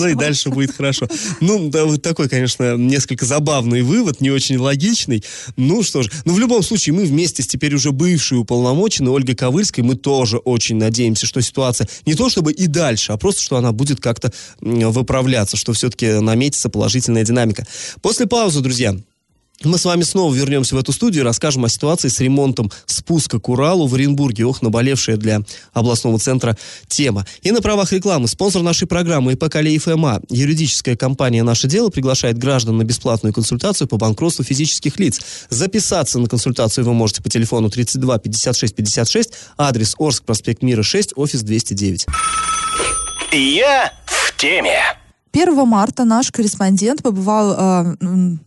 Ну 0.00 0.08
и 0.08 0.14
дальше 0.14 0.50
будет 0.50 0.74
хорошо. 0.74 1.08
Ну, 1.40 1.68
да, 1.70 1.84
вот 1.84 2.02
такой, 2.02 2.28
конечно, 2.28 2.76
несколько 2.76 3.24
забавный 3.24 3.82
вывод, 3.82 4.09
не 4.18 4.30
очень 4.30 4.56
логичный. 4.56 5.22
Ну 5.56 5.82
что 5.82 6.02
ж, 6.02 6.10
ну 6.24 6.34
в 6.34 6.38
любом 6.40 6.62
случае, 6.62 6.94
мы 6.94 7.04
вместе 7.04 7.42
с 7.42 7.46
теперь 7.46 7.74
уже 7.74 7.92
бывшей 7.92 8.38
уполномоченной 8.38 9.12
Ольгой 9.12 9.36
Ковыльской, 9.36 9.84
мы 9.84 9.94
тоже 9.94 10.38
очень 10.38 10.76
надеемся, 10.76 11.26
что 11.26 11.40
ситуация 11.40 11.86
не 12.06 12.14
то 12.14 12.28
чтобы 12.28 12.52
и 12.52 12.66
дальше, 12.66 13.12
а 13.12 13.16
просто, 13.16 13.42
что 13.42 13.56
она 13.56 13.72
будет 13.72 14.00
как-то 14.00 14.32
выправляться, 14.60 15.56
что 15.56 15.72
все-таки 15.74 16.20
наметится 16.20 16.68
положительная 16.70 17.24
динамика. 17.24 17.66
После 18.00 18.26
паузы, 18.26 18.60
друзья, 18.60 18.96
мы 19.62 19.76
с 19.76 19.84
вами 19.84 20.02
снова 20.02 20.34
вернемся 20.34 20.74
в 20.74 20.78
эту 20.78 20.92
студию 20.92 21.22
и 21.22 21.24
расскажем 21.24 21.64
о 21.66 21.68
ситуации 21.68 22.08
с 22.08 22.18
ремонтом 22.20 22.70
спуска 22.86 23.38
к 23.38 23.48
Уралу 23.48 23.86
в 23.86 23.94
Оренбурге. 23.94 24.46
Ох, 24.46 24.62
наболевшая 24.62 25.16
для 25.18 25.42
областного 25.74 26.18
центра 26.18 26.56
тема. 26.88 27.26
И 27.42 27.50
на 27.50 27.60
правах 27.60 27.92
рекламы 27.92 28.26
спонсор 28.26 28.62
нашей 28.62 28.88
программы 28.88 29.34
ИП 29.34 29.44
ФМА, 29.82 30.22
юридическая 30.30 30.96
компания 30.96 31.42
«Наше 31.42 31.68
дело» 31.68 31.90
приглашает 31.90 32.38
граждан 32.38 32.78
на 32.78 32.84
бесплатную 32.84 33.34
консультацию 33.34 33.86
по 33.86 33.98
банкротству 33.98 34.44
физических 34.44 34.98
лиц. 34.98 35.20
Записаться 35.50 36.18
на 36.18 36.28
консультацию 36.28 36.86
вы 36.86 36.94
можете 36.94 37.22
по 37.22 37.28
телефону 37.28 37.68
32 37.68 38.18
56 38.18 38.74
56, 38.74 39.32
адрес 39.58 39.94
Орск, 39.98 40.24
проспект 40.24 40.62
Мира 40.62 40.82
6, 40.82 41.12
офис 41.16 41.42
209. 41.42 42.06
Я 43.32 43.92
в 44.06 44.36
теме. 44.38 44.99
1 45.32 45.64
марта 45.64 46.04
наш 46.04 46.32
корреспондент 46.32 47.02
побывал 47.04 47.54
э, 47.56 47.96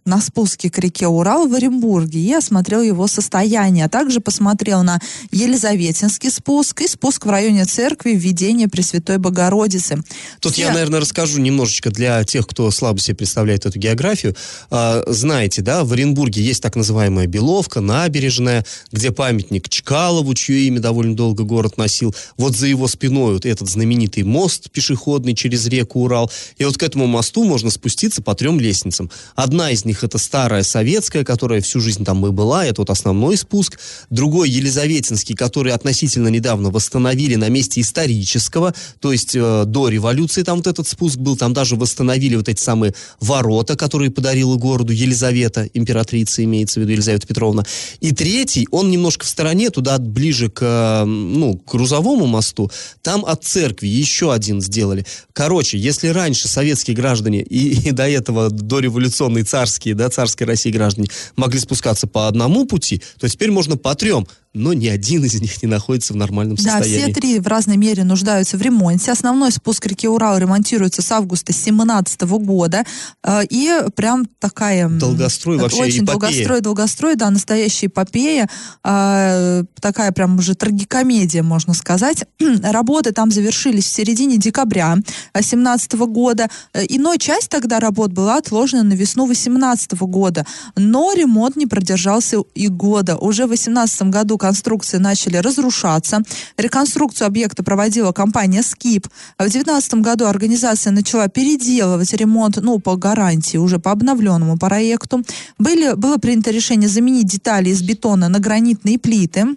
на 0.04 0.22
спуске 0.22 0.70
к 0.70 0.78
реке 0.80 1.08
Урал 1.08 1.48
в 1.48 1.54
Оренбурге 1.54 2.20
и 2.20 2.34
осмотрел 2.34 2.82
его 2.82 3.08
состояние, 3.08 3.86
а 3.86 3.90
также 3.90 4.20
посмотрел 4.20 4.84
на 4.84 5.00
Елизаветинский 5.32 6.30
спуск 6.30 6.82
и 6.82 6.88
спуск 6.90 7.26
в 7.26 7.30
районе 7.30 7.64
церкви 7.64 8.12
введения 8.12 8.68
Пресвятой 8.68 9.18
Богородицы. 9.18 10.04
Тут 10.42 10.54
Все... 10.54 10.64
я, 10.64 10.74
наверное, 10.74 11.00
расскажу 11.00 11.40
немножечко 11.40 11.90
для 11.90 12.22
тех, 12.26 12.46
кто 12.48 12.70
слабо 12.70 13.00
себе 13.00 13.16
представляет 13.16 13.66
эту 13.66 13.80
географию. 13.80 14.36
Э, 14.70 15.04
знаете, 15.08 15.62
да, 15.62 15.86
в 15.86 15.94
Оренбурге 15.94 16.44
есть 16.44 16.62
так 16.62 16.76
называемая 16.76 17.28
Беловка, 17.28 17.80
набережная, 17.80 18.66
где 18.92 19.12
памятник 19.12 19.70
Чкалову, 19.70 20.34
чье 20.34 20.68
имя 20.68 20.82
довольно 20.82 21.16
долго 21.16 21.46
город 21.46 21.78
носил. 21.78 22.14
Вот 22.36 22.58
за 22.58 22.68
его 22.68 22.90
спиной 22.90 23.36
вот 23.36 23.46
этот 23.46 23.70
знаменитый 23.70 24.24
мост 24.24 24.70
пешеходный 24.70 25.34
через 25.34 25.66
реку 25.68 26.02
Урал. 26.02 26.30
И 26.58 26.66
вот 26.66 26.73
вот 26.74 26.80
к 26.80 26.84
этому 26.84 27.06
мосту 27.06 27.44
можно 27.44 27.70
спуститься 27.70 28.22
по 28.22 28.34
трем 28.34 28.60
лестницам. 28.60 29.12
Одна 29.36 29.72
из 29.72 29.86
них 29.86 30.04
это 30.04 30.18
старая 30.18 30.64
советская, 30.64 31.24
которая 31.24 31.62
всю 31.62 31.80
жизнь 31.80 32.04
там 32.04 32.26
и 32.26 32.32
была, 32.32 32.66
это 32.66 32.82
вот 32.82 32.90
основной 32.90 33.38
спуск. 33.38 33.80
Другой 34.10 34.50
Елизаветинский, 34.50 35.36
который 35.36 35.72
относительно 35.72 36.30
недавно 36.30 36.72
восстановили 36.72 37.36
на 37.36 37.50
месте 37.50 37.82
исторического, 37.82 38.74
то 39.00 39.12
есть 39.12 39.36
э, 39.36 39.64
до 39.68 39.88
революции 39.88 40.42
там 40.42 40.58
вот 40.58 40.68
этот 40.68 40.88
спуск 40.88 41.18
был, 41.18 41.38
там 41.38 41.54
даже 41.54 41.76
восстановили 41.76 42.36
вот 42.36 42.50
эти 42.50 42.62
самые 42.62 42.96
ворота, 43.20 43.76
которые 43.76 44.10
подарила 44.10 44.56
городу 44.56 44.94
Елизавета, 44.94 45.70
императрица 45.74 46.44
имеется 46.44 46.80
в 46.80 46.84
виду 46.84 46.94
Елизавета 46.94 47.28
Петровна. 47.28 47.66
И 48.00 48.14
третий, 48.14 48.68
он 48.72 48.90
немножко 48.90 49.26
в 49.26 49.30
стороне, 49.30 49.70
туда 49.70 50.00
ближе 50.00 50.50
к, 50.50 50.62
э, 50.64 51.06
ну, 51.06 51.58
к 51.58 51.72
грузовому 51.72 52.26
мосту, 52.26 52.72
там 53.04 53.24
от 53.26 53.44
церкви 53.44 53.88
еще 53.88 54.34
один 54.34 54.60
сделали. 54.60 55.06
Короче, 55.34 55.78
если 55.78 56.08
раньше 56.08 56.48
советские 56.64 56.96
граждане 56.96 57.42
и, 57.42 57.90
и 57.90 57.92
до 57.92 58.08
этого 58.08 58.50
дореволюционные 58.50 59.44
царские, 59.44 59.96
да, 59.96 60.10
царской 60.10 60.48
России 60.48 60.72
граждане 60.72 61.10
могли 61.36 61.60
спускаться 61.60 62.08
по 62.08 62.28
одному 62.30 62.66
пути, 62.66 63.02
то 63.20 63.28
теперь 63.28 63.52
можно 63.52 63.76
по 63.76 63.94
трем 63.96 64.26
но 64.54 64.74
ни 64.74 64.88
один 64.88 65.24
из 65.26 65.40
них 65.42 65.62
не 65.64 65.68
находится 65.68 66.14
в 66.14 66.16
нормальном 66.16 66.58
состоянии. 66.58 66.98
Да, 66.98 67.04
все 67.06 67.14
три 67.14 67.40
в 67.40 67.48
разной 67.48 67.78
мере 67.78 68.04
нуждаются 68.04 68.56
в 68.56 68.62
ремонте. 68.62 69.12
Основной 69.12 69.52
спуск 69.52 69.86
реки 69.88 70.08
Урал 70.08 70.38
ремонтируется 70.38 71.02
с 71.02 71.12
августа 71.12 71.54
2017 71.54 72.22
года. 72.22 72.84
Э, 73.24 73.42
и 73.50 73.72
прям 73.96 74.26
такая... 74.40 74.90
Долгострой 74.90 75.58
вообще 75.58 75.82
Очень 75.82 76.04
эпопея. 76.04 76.06
долгострой, 76.06 76.62
долгострой, 76.62 77.16
да, 77.16 77.32
настоящая 77.32 77.88
эпопея. 77.88 78.48
Э, 78.84 79.64
такая 79.82 80.12
прям 80.12 80.38
уже 80.38 80.54
трагикомедия, 80.54 81.42
можно 81.42 81.74
сказать. 81.74 82.26
Работы 82.40 83.12
там 83.12 83.32
завершились 83.32 83.86
в 83.86 83.92
середине 83.92 84.38
декабря 84.38 84.98
2017 85.34 85.94
года. 85.94 86.48
Э, 86.74 86.84
иной 86.88 87.18
часть 87.18 87.50
тогда 87.50 87.80
работ 87.80 88.12
была 88.12 88.38
отложена 88.38 88.84
на 88.84 88.94
весну 88.94 89.26
2018 89.26 89.94
года. 90.02 90.46
Но 90.76 91.12
ремонт 91.14 91.56
не 91.56 91.66
продержался 91.66 92.38
и 92.54 92.68
года. 92.68 93.18
Уже 93.18 93.46
в 93.46 93.48
2018 93.48 94.04
году 94.04 94.38
конструкции 94.44 94.98
начали 94.98 95.38
разрушаться. 95.38 96.22
Реконструкцию 96.58 97.28
объекта 97.28 97.64
проводила 97.64 98.12
компания 98.12 98.62
«Скип». 98.62 99.08
В 99.38 99.44
2019 99.44 99.94
году 99.96 100.26
организация 100.26 100.92
начала 100.92 101.30
переделывать 101.30 102.12
ремонт, 102.12 102.58
ну, 102.58 102.80
по 102.80 102.98
гарантии, 102.98 103.56
уже 103.56 103.80
по 103.80 103.92
обновленному 103.92 104.58
проекту. 104.58 105.24
Были, 105.58 105.96
было 105.96 106.18
принято 106.18 106.52
решение 106.52 106.90
заменить 106.90 107.28
детали 107.28 107.70
из 107.70 107.82
бетона 107.82 108.28
на 108.28 108.40
гранитные 108.40 109.00
плиты. 109.00 109.56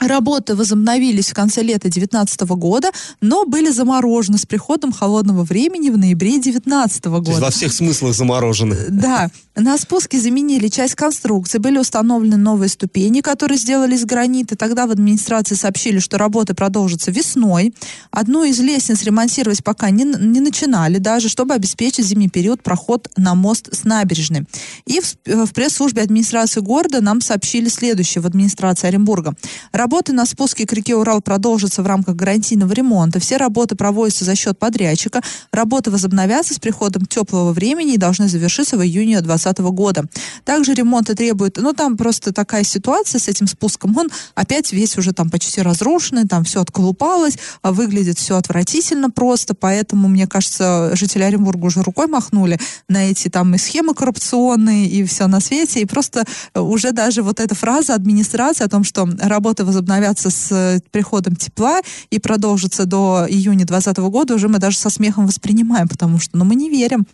Работы 0.00 0.54
возобновились 0.54 1.30
в 1.30 1.34
конце 1.34 1.62
лета 1.62 1.88
2019 1.88 2.40
года, 2.56 2.90
но 3.20 3.44
были 3.44 3.70
заморожены 3.70 4.38
с 4.38 4.44
приходом 4.46 4.92
холодного 4.92 5.44
времени 5.44 5.90
в 5.90 5.98
ноябре 5.98 6.32
2019 6.32 7.04
года. 7.06 7.24
То 7.24 7.30
есть 7.30 7.42
во 7.42 7.50
всех 7.50 7.72
смыслах 7.72 8.14
заморожены. 8.14 8.76
Да. 8.88 9.30
На 9.56 9.76
спуске 9.78 10.20
заменили 10.20 10.68
часть 10.68 10.94
конструкции, 10.94 11.58
были 11.58 11.76
установлены 11.78 12.36
новые 12.36 12.68
ступени, 12.68 13.20
которые 13.20 13.58
сделали 13.58 13.96
из 13.96 14.04
гранита. 14.04 14.56
Тогда 14.56 14.86
в 14.86 14.92
администрации 14.92 15.56
сообщили, 15.56 15.98
что 15.98 16.18
работы 16.18 16.54
продолжатся 16.54 17.10
весной. 17.10 17.74
Одну 18.12 18.44
из 18.44 18.60
лестниц 18.60 19.02
ремонтировать 19.02 19.64
пока 19.64 19.90
не, 19.90 20.04
не 20.04 20.38
начинали, 20.38 20.98
даже 20.98 21.28
чтобы 21.28 21.54
обеспечить 21.54 22.06
зимний 22.06 22.28
период 22.28 22.62
проход 22.62 23.08
на 23.16 23.34
мост 23.34 23.74
с 23.74 23.82
набережной. 23.82 24.46
И 24.86 25.00
в, 25.00 25.16
в 25.26 25.52
пресс-службе 25.52 26.02
администрации 26.02 26.60
города 26.60 27.00
нам 27.00 27.20
сообщили 27.20 27.68
следующее 27.68 28.22
в 28.22 28.26
администрации 28.26 28.86
Оренбурга. 28.86 29.34
Работы 29.72 30.12
на 30.12 30.26
спуске 30.26 30.64
к 30.64 30.72
реке 30.72 30.94
Урал 30.94 31.22
продолжатся 31.22 31.82
в 31.82 31.86
рамках 31.88 32.14
гарантийного 32.14 32.72
ремонта. 32.72 33.18
Все 33.18 33.36
работы 33.36 33.74
проводятся 33.74 34.24
за 34.24 34.36
счет 34.36 34.60
подрядчика. 34.60 35.22
Работы 35.52 35.90
возобновятся 35.90 36.54
с 36.54 36.60
приходом 36.60 37.04
теплого 37.04 37.52
времени 37.52 37.94
и 37.94 37.98
должны 37.98 38.28
завершиться 38.28 38.76
в 38.76 38.82
июне 38.82 39.20
2020 39.20 39.49
года. 39.58 40.04
Также 40.44 40.74
ремонты 40.74 41.14
требуют, 41.14 41.58
ну 41.58 41.72
там 41.72 41.96
просто 41.96 42.32
такая 42.32 42.64
ситуация 42.64 43.18
с 43.18 43.28
этим 43.28 43.46
спуском, 43.46 43.96
он 43.96 44.08
опять 44.34 44.72
весь 44.72 44.96
уже 44.96 45.12
там 45.12 45.30
почти 45.30 45.60
разрушенный, 45.60 46.26
там 46.26 46.44
все 46.44 46.60
отколупалось, 46.60 47.38
а 47.62 47.72
выглядит 47.72 48.18
все 48.18 48.36
отвратительно 48.36 49.10
просто, 49.10 49.54
поэтому, 49.54 50.08
мне 50.08 50.26
кажется, 50.26 50.90
жители 50.94 51.22
Оренбурга 51.22 51.66
уже 51.66 51.82
рукой 51.82 52.06
махнули 52.06 52.58
на 52.88 53.10
эти 53.10 53.28
там 53.28 53.54
и 53.54 53.58
схемы 53.58 53.94
коррупционные, 53.94 54.86
и 54.86 55.04
все 55.04 55.26
на 55.26 55.40
свете, 55.40 55.80
и 55.80 55.84
просто 55.84 56.24
уже 56.54 56.92
даже 56.92 57.22
вот 57.22 57.40
эта 57.40 57.54
фраза 57.54 57.94
администрации 57.94 58.64
о 58.64 58.68
том, 58.68 58.84
что 58.84 59.08
работы 59.20 59.64
возобновятся 59.64 60.30
с 60.30 60.52
э, 60.52 60.80
приходом 60.90 61.36
тепла 61.36 61.80
и 62.10 62.18
продолжится 62.18 62.86
до 62.86 63.26
июня 63.28 63.66
2020 63.66 63.98
года, 64.10 64.34
уже 64.34 64.48
мы 64.48 64.58
даже 64.58 64.78
со 64.78 64.90
смехом 64.90 65.26
воспринимаем, 65.26 65.88
потому 65.88 66.18
что 66.18 66.36
ну, 66.36 66.44
мы 66.44 66.54
не 66.54 66.70
верим 66.70 67.06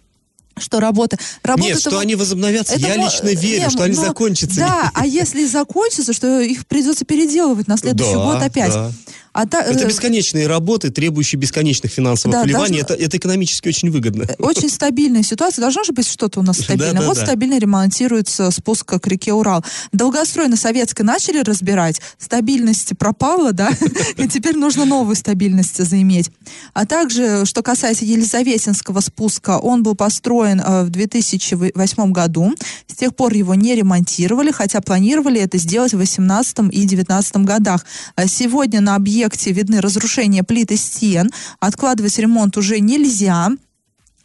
что 0.59 0.81
работа... 0.81 1.19
работа 1.43 1.69
Нет, 1.69 1.81
что 1.81 1.99
они 1.99 2.15
возобновятся, 2.15 2.77
я 2.77 2.97
лично 2.97 3.29
верю, 3.29 3.63
нет, 3.63 3.73
что 3.73 3.83
они 3.85 3.95
но, 3.95 4.03
ну, 4.03 4.09
закончатся. 4.09 4.61
Да, 4.61 4.91
а 4.95 5.07
если 5.07 5.45
закончатся, 5.47 6.13
что 6.13 6.41
их 6.41 6.67
придется 6.67 7.05
переделывать 7.05 7.69
на 7.69 7.77
следующий 7.77 8.15
да, 8.15 8.25
год 8.25 8.43
опять. 8.43 8.73
Да. 8.73 8.93
А 9.37 9.47
та, 9.47 9.61
это 9.61 9.85
э, 9.85 9.87
бесконечные 9.87 10.47
работы, 10.47 10.91
требующие 10.91 11.39
бесконечных 11.39 11.93
финансовых 11.93 12.39
да, 12.39 12.43
вливаний. 12.43 12.81
Должно... 12.81 12.95
Это, 12.95 13.05
это 13.05 13.17
экономически 13.19 13.69
очень 13.69 13.91
выгодно. 13.91 14.27
Очень 14.39 14.71
стабильная 14.71 15.23
ситуация. 15.23 15.61
Должно 15.61 15.85
же 15.85 15.93
быть 15.93 16.09
что-то 16.09 16.41
у 16.41 16.43
нас 16.43 16.57
стабильное. 16.57 16.95
Да, 16.95 17.01
да, 17.01 17.07
вот 17.07 17.17
да. 17.17 17.27
стабильно 17.27 17.59
ремонтируется 17.59 18.51
спуск 18.51 18.87
к 18.99 19.07
реке 19.07 19.35
Урал. 19.35 19.63
Долгострой 19.93 20.49
на 20.49 20.57
Советской 20.57 21.03
начали 21.03 21.41
разбирать. 21.41 22.01
Стабильность 22.19 22.97
пропала, 22.97 23.53
да, 23.53 23.69
и 24.17 24.27
теперь 24.27 24.57
нужно 24.57 24.87
новую 24.87 25.17
стабильность 25.17 25.85
заиметь. 25.85 26.31
А 26.73 26.87
также, 26.87 27.45
что 27.45 27.63
касается 27.63 28.07
Елизаветинского 28.07 29.01
спуска, 29.01 29.59
он 29.59 29.83
был 29.83 29.95
построен 29.95 30.61
э, 30.61 30.85
в 30.85 30.89
2008 30.89 32.13
году. 32.13 32.55
С 32.87 32.95
тех 32.95 33.15
пор 33.15 33.35
его 33.35 33.55
не 33.55 33.75
ремонтировали, 33.75 34.51
хотя 34.51 34.81
планировали 34.81 35.43
это 35.43 35.59
сделать 35.59 35.93
в 35.93 35.99
2018 35.99 36.59
и 36.59 36.87
2019 36.87 37.37
годах. 37.45 37.85
А 38.15 38.27
сегодня 38.27 38.81
на 38.81 38.95
объект 38.95 39.26
объекте 39.27 39.53
видны 39.53 39.81
разрушения 39.81 40.45
плит 40.45 40.71
и 40.71 40.77
стен. 40.77 41.31
Откладывать 41.59 42.19
ремонт 42.19 42.57
уже 42.57 42.79
нельзя. 42.79 43.51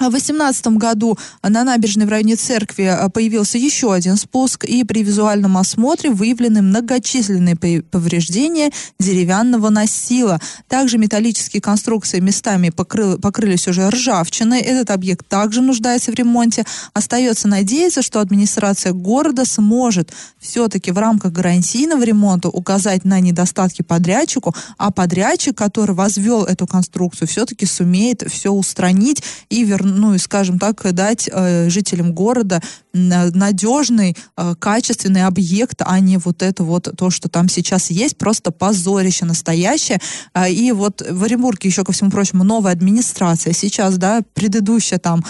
В 0.07 0.11
2018 0.11 0.67
году 0.77 1.17
на 1.43 1.63
набережной 1.63 2.05
в 2.05 2.09
районе 2.09 2.35
церкви 2.35 2.83
а, 2.83 3.09
появился 3.09 3.57
еще 3.57 3.93
один 3.93 4.17
спуск, 4.17 4.65
и 4.65 4.83
при 4.83 5.03
визуальном 5.03 5.57
осмотре 5.57 6.09
выявлены 6.09 6.61
многочисленные 6.61 7.55
повреждения 7.55 8.71
деревянного 8.99 9.69
настила. 9.69 10.39
Также 10.67 10.97
металлические 10.97 11.61
конструкции 11.61 12.19
местами 12.19 12.69
покрыл, 12.69 13.19
покрылись 13.19 13.67
уже 13.67 13.89
ржавчиной. 13.89 14.61
Этот 14.61 14.89
объект 14.89 15.27
также 15.27 15.61
нуждается 15.61 16.11
в 16.11 16.15
ремонте. 16.15 16.65
Остается 16.93 17.47
надеяться, 17.47 18.01
что 18.01 18.21
администрация 18.21 18.93
города 18.93 19.45
сможет 19.45 20.11
все-таки 20.39 20.91
в 20.91 20.97
рамках 20.97 21.31
гарантийного 21.31 22.03
ремонта 22.03 22.49
указать 22.49 23.05
на 23.05 23.19
недостатки 23.19 23.83
подрядчику, 23.83 24.55
а 24.77 24.91
подрядчик, 24.91 25.55
который 25.55 25.93
возвел 25.93 26.43
эту 26.43 26.65
конструкцию, 26.65 27.27
все-таки 27.27 27.65
сумеет 27.67 28.23
все 28.27 28.51
устранить 28.51 29.23
и 29.49 29.63
вернуть 29.63 29.90
ну, 29.99 30.17
скажем 30.17 30.59
так, 30.59 30.81
дать 30.93 31.29
э, 31.31 31.69
жителям 31.69 32.13
города 32.13 32.61
надежный, 32.93 34.17
э, 34.35 34.55
качественный 34.59 35.25
объект, 35.25 35.81
а 35.85 35.99
не 35.99 36.17
вот 36.17 36.41
это 36.41 36.63
вот 36.63 36.89
то, 36.97 37.09
что 37.09 37.29
там 37.29 37.47
сейчас 37.47 37.89
есть, 37.89 38.17
просто 38.17 38.51
позорище 38.51 39.25
настоящее. 39.25 39.99
А, 40.33 40.49
и 40.49 40.71
вот 40.71 41.01
в 41.07 41.23
Оренбурге 41.23 41.69
еще, 41.69 41.83
ко 41.83 41.91
всему 41.91 42.11
прочему, 42.11 42.43
новая 42.43 42.73
администрация. 42.73 43.53
Сейчас, 43.53 43.97
да, 43.97 44.21
предыдущая 44.33 44.99
там, 44.99 45.23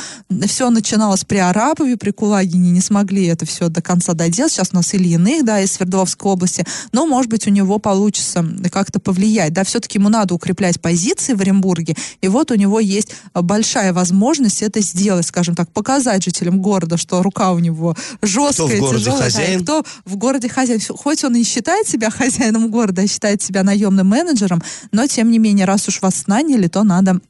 все 0.48 0.70
начиналось 0.70 1.24
при 1.24 1.38
Арапове, 1.38 1.98
при 1.98 2.12
Кулагине, 2.12 2.72
не 2.72 2.82
смогли 2.82 3.26
это 3.26 3.46
все 3.46 3.70
до 3.70 3.82
конца 3.82 4.14
доделать. 4.14 4.52
Сейчас 4.52 4.70
у 4.74 4.78
нас 4.78 4.94
Ильиных, 4.94 5.46
да, 5.46 5.62
из 5.62 5.74
Свердловской 5.74 6.32
области. 6.32 6.66
Но, 6.92 7.06
может 7.06 7.30
быть, 7.30 7.48
у 7.48 7.52
него 7.52 7.78
получится 7.78 8.46
как-то 8.72 9.00
повлиять. 9.00 9.54
Да, 9.54 9.64
все-таки 9.64 10.00
ему 10.00 10.10
надо 10.10 10.34
укреплять 10.34 10.82
позиции 10.82 11.34
в 11.34 11.42
Оренбурге. 11.42 11.96
И 12.22 12.28
вот 12.28 12.52
у 12.52 12.56
него 12.56 12.80
есть 12.80 13.14
большая 13.34 13.94
возможность 13.94 14.51
это 14.60 14.82
сделать, 14.82 15.26
скажем 15.26 15.56
так, 15.56 15.72
показать 15.72 16.24
жителям 16.24 16.62
города, 16.62 16.98
что 16.98 17.22
рука 17.24 17.52
у 17.52 17.60
него 17.60 17.96
жесткая, 18.22 18.78
кто 18.78 18.88
в 18.88 18.96
тяжелая. 18.98 19.24
хозяин? 19.24 19.64
Да, 19.64 19.82
кто 19.82 19.86
в 20.06 20.16
городе 20.18 20.50
хозяин. 20.50 20.82
Хоть 20.90 21.24
он 21.24 21.36
и 21.36 21.44
считает 21.44 21.88
себя 21.88 22.10
хозяином 22.10 22.70
города, 22.70 23.04
а 23.04 23.08
считает 23.08 23.42
себя 23.42 23.64
наемным 23.64 24.08
менеджером, 24.08 24.62
но 24.92 25.08
тем 25.08 25.32
не 25.32 25.40
менее, 25.40 25.66
раз 25.66 25.88
уж 25.88 26.02
вас 26.02 26.28
наняли, 26.28 26.68
то 26.68 26.84
надо 26.84 27.22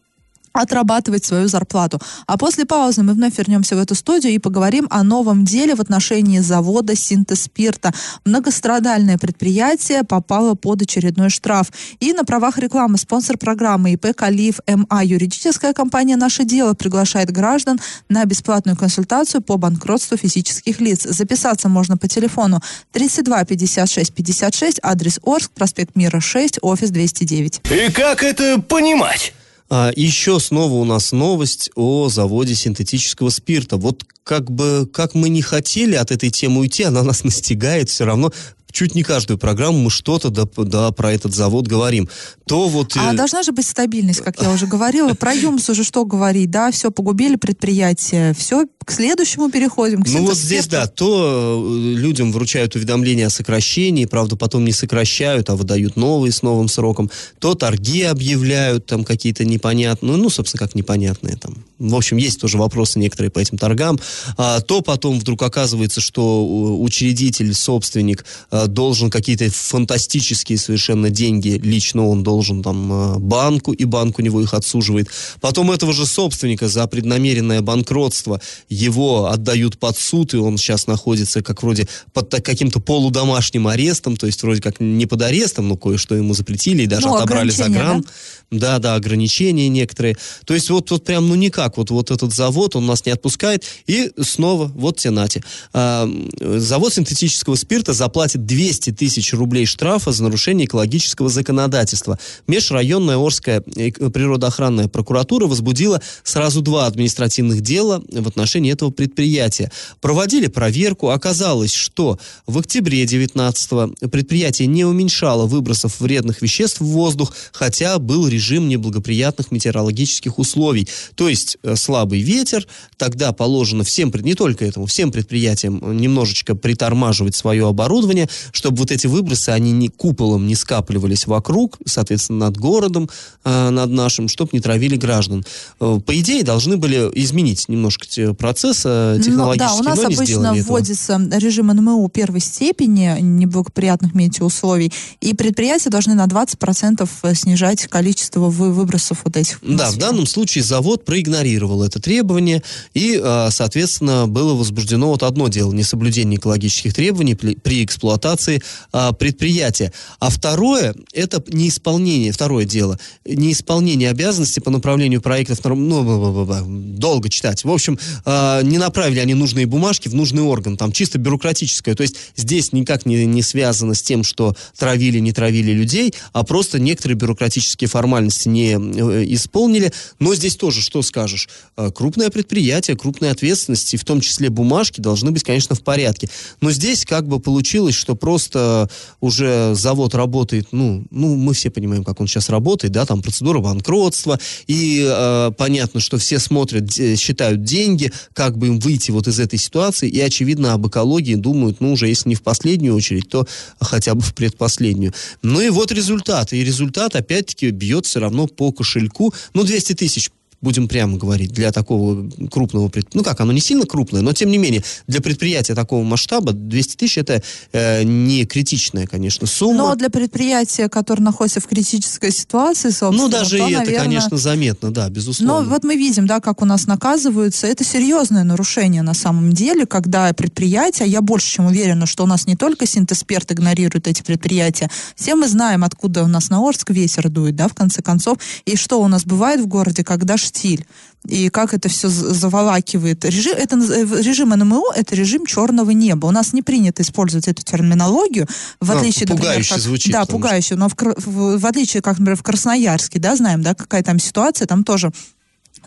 отрабатывать 0.54 1.26
свою 1.26 1.48
зарплату. 1.48 2.00
А 2.28 2.38
после 2.38 2.66
паузы 2.66 3.04
мы 3.04 3.14
вновь 3.14 3.38
вернемся 3.38 3.76
в 3.76 3.80
эту 3.80 3.96
студию 3.96 4.34
и 4.34 4.40
поговорим 4.40 4.88
о 4.90 5.04
новом 5.04 5.46
деле 5.46 5.76
в 5.76 5.82
отношении 5.82 6.40
завода 6.40 6.96
синтез 6.96 7.44
спирта. 7.44 7.94
Многострадальное 8.26 9.18
предприятие 9.18 10.04
попало 10.04 10.56
под 10.56 10.82
очередной 10.82 11.30
штраф. 11.30 11.68
И 12.00 12.14
на 12.14 12.24
правах 12.24 12.58
рекламы 12.58 12.98
спонсор 12.98 13.38
программы 13.38 13.94
ИП 13.94 14.16
Калиев 14.16 14.60
МА 14.68 15.04
юридическая 15.04 15.74
компания 15.74 16.16
«Наше 16.16 16.44
дело» 16.44 16.74
приглашает 16.74 17.32
граждан 17.32 17.80
на 18.10 18.26
бесплатную 18.26 18.78
консультацию 18.78 19.42
по 19.42 19.58
банкротству 19.58 20.18
физических 20.18 20.80
лиц. 20.80 21.04
Записаться 21.04 21.70
можно 21.70 21.98
по 21.98 22.08
телефону 22.08 22.62
32 22.92 23.46
56 23.46 24.14
56, 24.14 24.80
адрес 24.84 25.20
Орск, 25.24 25.52
проспект 25.52 25.96
Мира 25.96 26.20
6, 26.20 26.60
офис 26.62 26.90
209. 26.92 27.62
И 27.70 27.92
как 27.92 28.24
это 28.24 28.62
понимать? 28.62 29.34
А, 29.74 29.90
еще 29.96 30.38
снова 30.42 30.74
у 30.74 30.84
нас 30.84 31.14
новость 31.14 31.72
о 31.76 32.10
заводе 32.10 32.56
синтетического 32.56 33.30
спирта. 33.30 33.78
Вот 33.78 34.04
как 34.26 34.52
бы, 34.52 34.86
как 34.94 35.16
мы 35.16 35.30
не 35.30 35.42
хотели 35.42 35.96
от 35.96 36.12
этой 36.12 36.30
темы 36.30 36.60
уйти, 36.60 36.84
она 36.84 37.04
нас 37.04 37.24
настигает 37.24 37.90
все 37.90 38.04
равно 38.04 38.34
чуть 38.72 38.96
не 38.96 39.04
каждую 39.04 39.38
программу 39.38 39.78
мы 39.78 39.90
что-то 39.90 40.30
да, 40.30 40.46
да, 40.46 40.92
про 40.92 41.14
этот 41.14 41.34
завод 41.34 41.68
говорим. 41.68 42.10
То 42.46 42.68
вот... 42.68 42.98
А 42.98 43.14
э... 43.14 43.16
должна 43.16 43.44
же 43.44 43.52
быть 43.52 43.66
стабильность, 43.66 44.22
как 44.22 44.42
я 44.42 44.52
уже 44.52 44.68
говорила. 44.68 45.14
Про 45.14 45.34
ЮМС 45.34 45.70
уже 45.70 45.84
что 45.84 46.06
говорить, 46.06 46.50
да, 46.50 46.72
все, 46.72 46.92
погубили 46.92 47.36
предприятие, 47.36 48.34
все, 48.34 48.66
к 48.86 48.92
следующему 48.92 49.50
переходим. 49.52 50.02
К 50.02 50.08
ну 50.08 50.26
вот 50.26 50.38
здесь, 50.38 50.68
да, 50.68 50.88
то 50.88 51.64
э, 51.64 51.94
людям 51.96 52.32
вручают 52.32 52.76
уведомления 52.76 53.28
о 53.28 53.30
сокращении, 53.30 54.06
правда, 54.06 54.36
потом 54.36 54.66
не 54.66 54.72
сокращают, 54.72 55.50
а 55.50 55.56
выдают 55.56 55.96
новые 55.96 56.32
с 56.32 56.42
новым 56.42 56.68
сроком. 56.68 57.12
То 57.40 57.54
торги 57.54 58.02
объявляют 58.04 58.88
там 58.88 59.04
какие-то 59.04 59.46
непонятные, 59.46 60.18
ну, 60.18 60.30
собственно, 60.30 60.60
как 60.60 60.76
непонятные 60.76 61.36
там. 61.36 61.64
В 61.78 61.96
общем, 61.96 62.18
есть 62.18 62.40
тоже 62.40 62.58
вопросы 62.58 63.00
некоторые 63.00 63.32
по 63.32 63.40
этим 63.40 63.58
торгам. 63.58 64.00
А, 64.38 64.62
то 64.62 64.82
потом 64.82 65.20
вдруг 65.20 65.42
оказывается, 65.44 66.02
что 66.02 66.80
учредитель, 66.82 67.54
собственник 67.54 68.26
а, 68.50 68.68
должен 68.68 69.10
какие-то 69.10 69.50
фантастические 69.52 70.58
совершенно 70.58 71.10
деньги, 71.10 71.60
лично 71.64 72.08
он 72.08 72.24
должен 72.24 72.64
там 72.64 73.20
банку, 73.20 73.74
и 73.74 73.86
банк 73.86 74.20
у 74.20 74.22
него 74.22 74.42
их 74.42 74.54
отсуживает. 74.54 75.08
Потом 75.40 75.72
этого 75.72 75.94
же 75.94 76.06
собственника 76.06 76.68
за 76.68 76.86
преднамеренное 76.88 77.62
банкротство 77.62 78.42
его 78.72 79.26
отдают 79.26 79.78
под 79.78 79.98
суд, 79.98 80.34
и 80.34 80.38
он 80.38 80.58
сейчас 80.58 80.88
находится 80.88 81.44
как 81.44 81.62
вроде 81.62 81.88
под 82.14 82.30
каким-то 82.30 82.80
полудомашним 82.80 83.68
арестом, 83.68 84.16
то 84.16 84.26
есть 84.26 84.42
вроде 84.42 84.62
как 84.62 84.80
не 84.80 85.06
под 85.06 85.22
арестом, 85.22 85.68
но 85.68 85.76
кое-что 85.76 86.16
ему 86.16 86.34
запретили 86.34 86.84
и 86.84 86.88
даже 86.88 87.08
ну, 87.08 87.16
отобрали 87.16 87.52
за 87.52 87.68
гран. 87.68 88.02
Да? 88.02 88.10
да, 88.52 88.80
да, 88.80 88.96
ограничения 88.96 89.70
некоторые. 89.70 90.18
То 90.46 90.54
есть 90.54 90.70
вот, 90.70 90.92
вот 90.92 91.04
прям 91.04 91.28
ну 91.28 91.36
никак, 91.36 91.78
вот, 91.78 91.90
вот 91.90 92.12
этот 92.12 92.34
завод, 92.34 92.76
он 92.76 92.86
нас 92.86 93.06
не 93.06 93.12
отпускает, 93.12 93.66
и 93.88 94.12
снова, 94.22 94.72
вот 94.76 94.98
тенате. 94.98 95.44
А, 95.74 96.10
завод 96.40 96.94
синтетического 96.94 97.56
спирта 97.56 97.94
заплатит 97.94 98.46
200 98.46 98.92
тысяч 98.92 99.34
рублей 99.34 99.66
штрафа 99.66 100.12
за 100.12 100.24
нарушение 100.24 100.66
экологического 100.66 101.30
законодательства. 101.30 102.20
Межрайонная 102.48 103.18
Орская 103.18 103.64
э, 103.76 103.92
природоохранная 103.92 104.88
прокуратура 104.88 105.48
возбудила 105.48 106.02
сразу 106.24 106.62
два 106.62 106.88
административных 106.88 107.62
дела 107.62 108.04
в 108.12 108.28
отношении 108.28 108.61
этого 108.70 108.92
предприятия. 108.92 109.72
Проводили 110.00 110.48
проверку, 110.48 111.10
оказалось, 111.10 111.74
что 111.74 112.20
в 112.48 112.58
октябре 112.58 113.06
19 113.06 114.10
предприятие 114.12 114.68
не 114.68 114.86
уменьшало 114.86 115.46
выбросов 115.46 116.00
вредных 116.00 116.42
веществ 116.42 116.82
в 116.82 116.86
воздух, 116.86 117.34
хотя 117.52 117.98
был 118.00 118.28
режим 118.28 118.68
неблагоприятных 118.70 119.52
метеорологических 119.52 120.40
условий. 120.40 120.88
То 121.16 121.30
есть 121.30 121.58
э, 121.64 121.76
слабый 121.76 122.22
ветер, 122.22 122.68
тогда 122.98 123.32
положено 123.32 123.84
всем, 123.84 124.12
не 124.22 124.36
только 124.36 124.66
этому, 124.66 124.86
всем 124.86 125.12
предприятиям 125.12 125.98
немножечко 125.98 126.56
притормаживать 126.56 127.36
свое 127.36 127.68
оборудование, 127.68 128.30
чтобы 128.52 128.78
вот 128.78 128.92
эти 128.92 129.08
выбросы, 129.08 129.50
они 129.50 129.72
не 129.72 129.88
куполом 129.88 130.48
не 130.48 130.56
скапливались 130.56 131.28
вокруг, 131.28 131.78
соответственно, 131.86 132.46
над 132.46 132.58
городом, 132.58 133.10
э, 133.44 133.70
над 133.70 133.90
нашим, 133.90 134.28
чтобы 134.28 134.52
не 134.54 134.60
травили 134.60 134.96
граждан. 134.96 135.46
Э, 135.80 136.00
по 136.06 136.20
идее, 136.20 136.44
должны 136.44 136.78
были 136.78 137.10
изменить 137.16 137.70
немножко 137.70 138.08
процесса 138.52 139.20
технологически, 139.24 139.78
ну, 139.78 139.84
да, 139.84 139.92
у 139.92 139.96
нас 139.96 139.98
но 140.00 140.06
обычно 140.06 140.54
вводится 140.64 141.14
этого. 141.14 141.40
режим 141.40 141.68
НМУ 141.68 142.08
первой 142.10 142.42
степени 142.42 143.18
неблагоприятных 143.20 144.14
метеоусловий, 144.14 144.92
и 145.22 145.34
предприятия 145.34 145.90
должны 145.90 146.14
на 146.14 146.26
20% 146.26 147.36
снижать 147.36 147.88
количество 147.88 148.50
выбросов 148.50 149.22
вот 149.24 149.38
этих. 149.38 149.60
Да, 149.62 149.90
в 149.90 149.98
данном 149.98 150.26
случае 150.26 150.64
завод 150.64 151.06
проигнорировал 151.06 151.84
это 151.84 152.02
требование, 152.02 152.62
и, 152.94 153.20
а, 153.24 153.50
соответственно, 153.52 154.28
было 154.28 154.54
возбуждено 154.54 155.08
вот 155.08 155.24
одно 155.24 155.48
дело, 155.48 155.72
несоблюдение 155.72 156.38
экологических 156.38 156.94
требований 156.94 157.36
при 157.36 157.86
эксплуатации 157.86 158.62
а, 158.92 159.14
предприятия. 159.14 159.94
А 160.20 160.30
второе, 160.30 160.94
это 161.14 161.44
неисполнение, 161.48 162.32
второе 162.32 162.66
дело, 162.66 163.00
неисполнение 163.26 164.10
обязанностей 164.10 164.60
по 164.60 164.72
направлению 164.72 165.22
проектов, 165.22 165.60
ну, 165.64 166.46
долго 166.68 167.30
читать. 167.30 167.64
В 167.64 167.72
общем, 167.72 167.98
э, 168.42 168.64
не 168.64 168.78
направили 168.78 169.20
они 169.20 169.34
нужные 169.34 169.66
бумажки 169.66 170.08
в 170.08 170.16
нужный 170.16 170.44
орган, 170.44 170.78
там 170.78 170.92
чисто 170.92 171.18
бюрократическое. 171.18 171.96
То 171.96 172.04
есть 172.04 172.16
здесь 172.36 172.74
никак 172.74 173.06
не, 173.06 173.26
не 173.26 173.42
связано 173.42 173.94
с 173.94 174.02
тем, 174.02 174.24
что 174.24 174.56
травили, 174.78 175.20
не 175.20 175.32
травили 175.32 175.72
людей, 175.72 176.14
а 176.34 176.44
просто 176.44 176.80
некоторые 176.80 177.18
бюрократические 177.18 177.88
формальности 177.88 178.48
не 178.48 178.74
э, 178.74 179.26
исполнили. 179.34 179.92
Но 180.20 180.36
здесь 180.36 180.56
тоже, 180.56 180.82
что 180.82 181.02
скажешь, 181.02 181.50
э, 181.78 181.92
крупное 181.94 182.30
предприятие, 182.30 182.98
крупная 182.98 183.32
ответственность, 183.32 183.94
и 183.94 183.98
в 183.98 184.04
том 184.04 184.22
числе 184.22 184.50
бумажки 184.50 185.02
должны 185.02 185.32
быть, 185.32 185.44
конечно, 185.44 185.76
в 185.76 185.84
порядке. 185.84 186.30
Но 186.62 186.72
здесь 186.72 187.06
как 187.06 187.28
бы 187.28 187.40
получилось, 187.40 187.96
что 187.96 188.16
просто 188.16 188.90
уже 189.20 189.76
завод 189.76 190.16
работает, 190.16 190.68
ну, 190.72 191.06
ну 191.12 191.36
мы 191.36 191.54
все 191.54 191.70
понимаем, 191.70 192.04
как 192.04 192.20
он 192.20 192.28
сейчас 192.28 192.50
работает, 192.50 192.94
да, 192.94 193.06
там 193.06 193.22
процедура 193.22 193.60
банкротства, 193.60 194.40
и 194.68 195.06
э, 195.08 195.52
понятно, 195.58 196.00
что 196.00 196.18
все 196.18 196.40
смотрят, 196.40 196.92
считают 196.94 197.64
деньги, 197.64 198.12
как 198.34 198.58
бы 198.58 198.68
им 198.68 198.80
выйти 198.80 199.12
вот 199.12 199.28
из 199.28 199.40
этой 199.40 199.60
ситуации, 199.60 200.10
и, 200.10 200.20
очевидно, 200.20 200.74
об 200.74 200.88
экологии 200.88 201.36
думают, 201.36 201.82
ну, 201.82 201.94
уже 201.94 202.08
если 202.08 202.30
не 202.30 202.36
в 202.36 202.42
последнюю 202.42 202.96
очередь, 202.96 203.30
то 203.30 203.48
хотя 203.80 204.16
бы 204.16 204.22
в 204.22 204.34
предпоследнюю. 204.34 205.14
Ну 205.42 205.62
и 205.62 205.70
вот 205.70 205.92
результат. 205.92 206.54
И 206.54 206.64
результат, 206.64 207.16
опять-таки, 207.16 207.70
бьет 207.70 208.06
все 208.06 208.20
равно 208.20 208.48
по 208.48 208.72
кошельку. 208.72 209.34
Ну, 209.54 209.64
200 209.64 209.94
тысяч 209.94 210.30
будем 210.62 210.88
прямо 210.88 211.18
говорить, 211.18 211.52
для 211.52 211.72
такого 211.72 212.30
крупного 212.52 212.88
предприятия, 212.88 213.18
ну 213.18 213.24
как, 213.24 213.40
оно 213.42 213.52
не 213.52 213.62
сильно 213.62 213.86
крупное, 213.86 214.22
но 214.22 214.34
тем 214.34 214.50
не 214.52 214.58
менее, 214.58 214.84
для 215.08 215.22
предприятия 215.22 215.76
такого 215.76 216.04
масштаба 216.04 216.54
200 216.54 216.96
тысяч 216.98 217.18
это 217.18 217.42
э, 217.72 218.04
не 218.04 218.46
критичная, 218.46 219.08
конечно, 219.08 219.48
сумма. 219.48 219.78
Но 219.78 219.96
для 219.96 220.10
предприятия, 220.10 220.88
которое 220.90 221.24
находится 221.24 221.60
в 221.60 221.68
критической 221.68 222.32
ситуации, 222.32 222.90
собственно, 222.90 223.24
ну 223.24 223.28
даже 223.30 223.58
то, 223.58 223.68
и 223.68 223.72
это, 223.72 223.80
наверное... 223.80 224.06
конечно, 224.06 224.38
заметно, 224.38 224.92
да, 224.92 225.10
безусловно. 225.10 225.64
Но 225.64 225.70
вот 225.70 225.84
мы 225.84 225.96
видим, 225.96 226.28
да, 226.28 226.40
как 226.40 226.62
у 226.62 226.66
нас 226.66 226.88
наказываются. 226.88 227.68
Это 227.68 227.84
серьезное 227.84 228.44
нарушение 228.44 229.02
на 229.02 229.14
самом 229.14 229.54
деле, 229.54 229.86
когда 229.86 230.32
предприятия, 230.34 231.06
я 231.06 231.22
больше 231.22 231.50
чем 231.50 231.66
уверена, 231.66 232.06
что 232.06 232.24
у 232.24 232.28
нас 232.28 232.48
не 232.48 232.56
только 232.56 232.86
Синтесперт 232.86 233.52
игнорирует 233.52 234.08
эти 234.08 234.22
предприятия, 234.22 234.90
все 235.16 235.36
мы 235.36 235.48
знаем, 235.48 235.84
откуда 235.84 236.24
у 236.24 236.28
нас 236.28 236.50
на 236.50 236.60
Орск 236.60 236.92
ветер 236.92 237.30
дует, 237.30 237.56
да, 237.56 237.68
в 237.68 237.74
конце 237.74 238.02
концов, 238.02 238.38
и 238.66 238.76
что 238.76 239.02
у 239.02 239.08
нас 239.08 239.26
бывает 239.26 239.62
в 239.62 239.68
городе, 239.68 240.04
когда 240.04 240.38
штиль 240.52 240.86
и 241.28 241.50
как 241.50 241.74
это 241.74 241.88
все 241.88 242.10
заволакивает. 242.10 243.24
Режим, 243.26 243.54
это, 243.56 243.76
э, 243.78 244.22
режим 244.22 244.50
НМО– 244.50 244.94
это 244.96 245.16
режим 245.16 245.46
черного 245.46 245.92
неба. 245.92 246.26
У 246.26 246.32
нас 246.32 246.52
не 246.54 246.64
принято 246.64 247.04
использовать 247.04 247.48
эту 247.48 247.62
терминологию, 247.64 248.48
в 248.80 248.92
а, 248.92 248.98
отличие, 248.98 249.28
например, 249.30 249.64
как, 249.68 249.80
звучит, 249.80 250.12
да, 250.12 250.26
пугающе, 250.26 250.76
но 250.76 250.90
в, 250.90 250.96
в, 250.98 251.60
в 251.60 251.66
отличие, 251.66 252.02
как, 252.02 252.18
например, 252.18 252.38
в 252.38 252.44
Красноярске, 252.44 253.20
да, 253.20 253.36
знаем, 253.36 253.62
да, 253.62 253.76
какая 253.76 254.02
там 254.02 254.18
ситуация, 254.18 254.66
там 254.66 254.84
тоже 254.84 255.12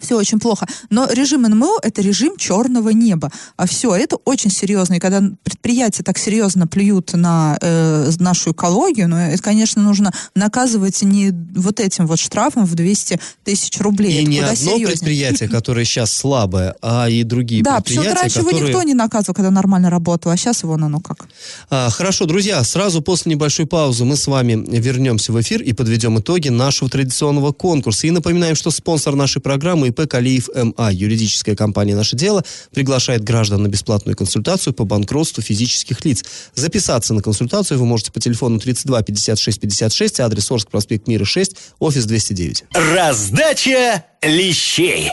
все 0.01 0.17
очень 0.17 0.39
плохо. 0.39 0.67
Но 0.91 1.09
режим 1.11 1.43
НМО– 1.43 1.79
это 1.83 2.03
режим 2.03 2.37
черного 2.37 2.91
неба. 2.91 3.31
А 3.57 3.67
все, 3.67 3.95
это 3.95 4.17
очень 4.25 4.51
серьезно. 4.51 4.95
И 4.95 4.99
когда 4.99 5.23
предприятия 5.43 6.03
так 6.03 6.19
серьезно 6.19 6.67
плюют 6.67 7.13
на 7.15 7.57
э, 7.61 8.11
нашу 8.19 8.53
экологию, 8.53 9.09
ну, 9.09 9.17
это, 9.17 9.43
конечно, 9.43 9.83
нужно 9.83 10.13
наказывать 10.35 11.03
не 11.03 11.31
вот 11.55 11.81
этим 11.81 12.07
вот 12.07 12.19
штрафом 12.19 12.65
в 12.65 12.75
200 12.75 13.21
тысяч 13.45 13.81
рублей. 13.81 14.13
И 14.13 14.23
это 14.23 14.31
не 14.31 14.39
одно 14.41 14.55
серьезнее. 14.55 14.87
предприятие, 14.89 15.49
которое 15.49 15.85
сейчас 15.85 16.13
слабое, 16.13 16.75
а 16.83 17.09
и 17.09 17.23
другие 17.23 17.63
да, 17.63 17.77
предприятия, 17.77 18.15
Да, 18.15 18.21
раньше 18.21 18.39
которые... 18.41 18.59
его 18.59 18.69
никто 18.69 18.83
не 18.83 18.95
наказывал, 18.95 19.35
когда 19.35 19.51
нормально 19.51 19.91
работал, 19.91 20.33
а 20.33 20.37
сейчас 20.37 20.63
его, 20.63 20.77
ну 20.77 21.01
как. 21.01 21.29
А, 21.71 21.89
хорошо, 21.91 22.27
друзья, 22.27 22.63
сразу 22.65 23.01
после 23.01 23.33
небольшой 23.33 23.67
паузы 23.67 24.05
мы 24.05 24.17
с 24.17 24.27
вами 24.27 24.53
вернемся 24.69 25.33
в 25.33 25.41
эфир 25.41 25.63
и 25.63 25.73
подведем 25.73 26.19
итоги 26.19 26.49
нашего 26.49 26.91
традиционного 26.91 27.53
конкурса. 27.53 28.07
И 28.07 28.11
напоминаем, 28.11 28.55
что 28.55 28.71
спонсор 28.71 29.15
нашей 29.15 29.41
программы 29.41 29.74
ИП 29.85 30.07
Калиев 30.09 30.49
МА, 30.55 30.93
юридическая 30.93 31.57
компания 31.57 31.95
«Наше 31.95 32.17
дело», 32.17 32.45
приглашает 32.73 33.25
граждан 33.25 33.63
на 33.63 33.69
бесплатную 33.69 34.17
консультацию 34.17 34.75
по 34.75 34.85
банкротству 34.85 35.43
физических 35.43 36.05
лиц. 36.05 36.25
Записаться 36.55 37.15
на 37.15 37.23
консультацию 37.23 37.79
вы 37.79 37.87
можете 37.87 38.13
по 38.13 38.21
телефону 38.21 38.59
32 38.59 39.03
56 39.03 39.61
56, 39.61 40.21
адрес 40.21 40.51
Орск, 40.51 40.71
проспект 40.71 41.09
Мира 41.09 41.25
6, 41.25 41.57
офис 41.79 42.05
209. 42.05 42.65
Раздача 42.75 44.05
лещей. 44.23 45.11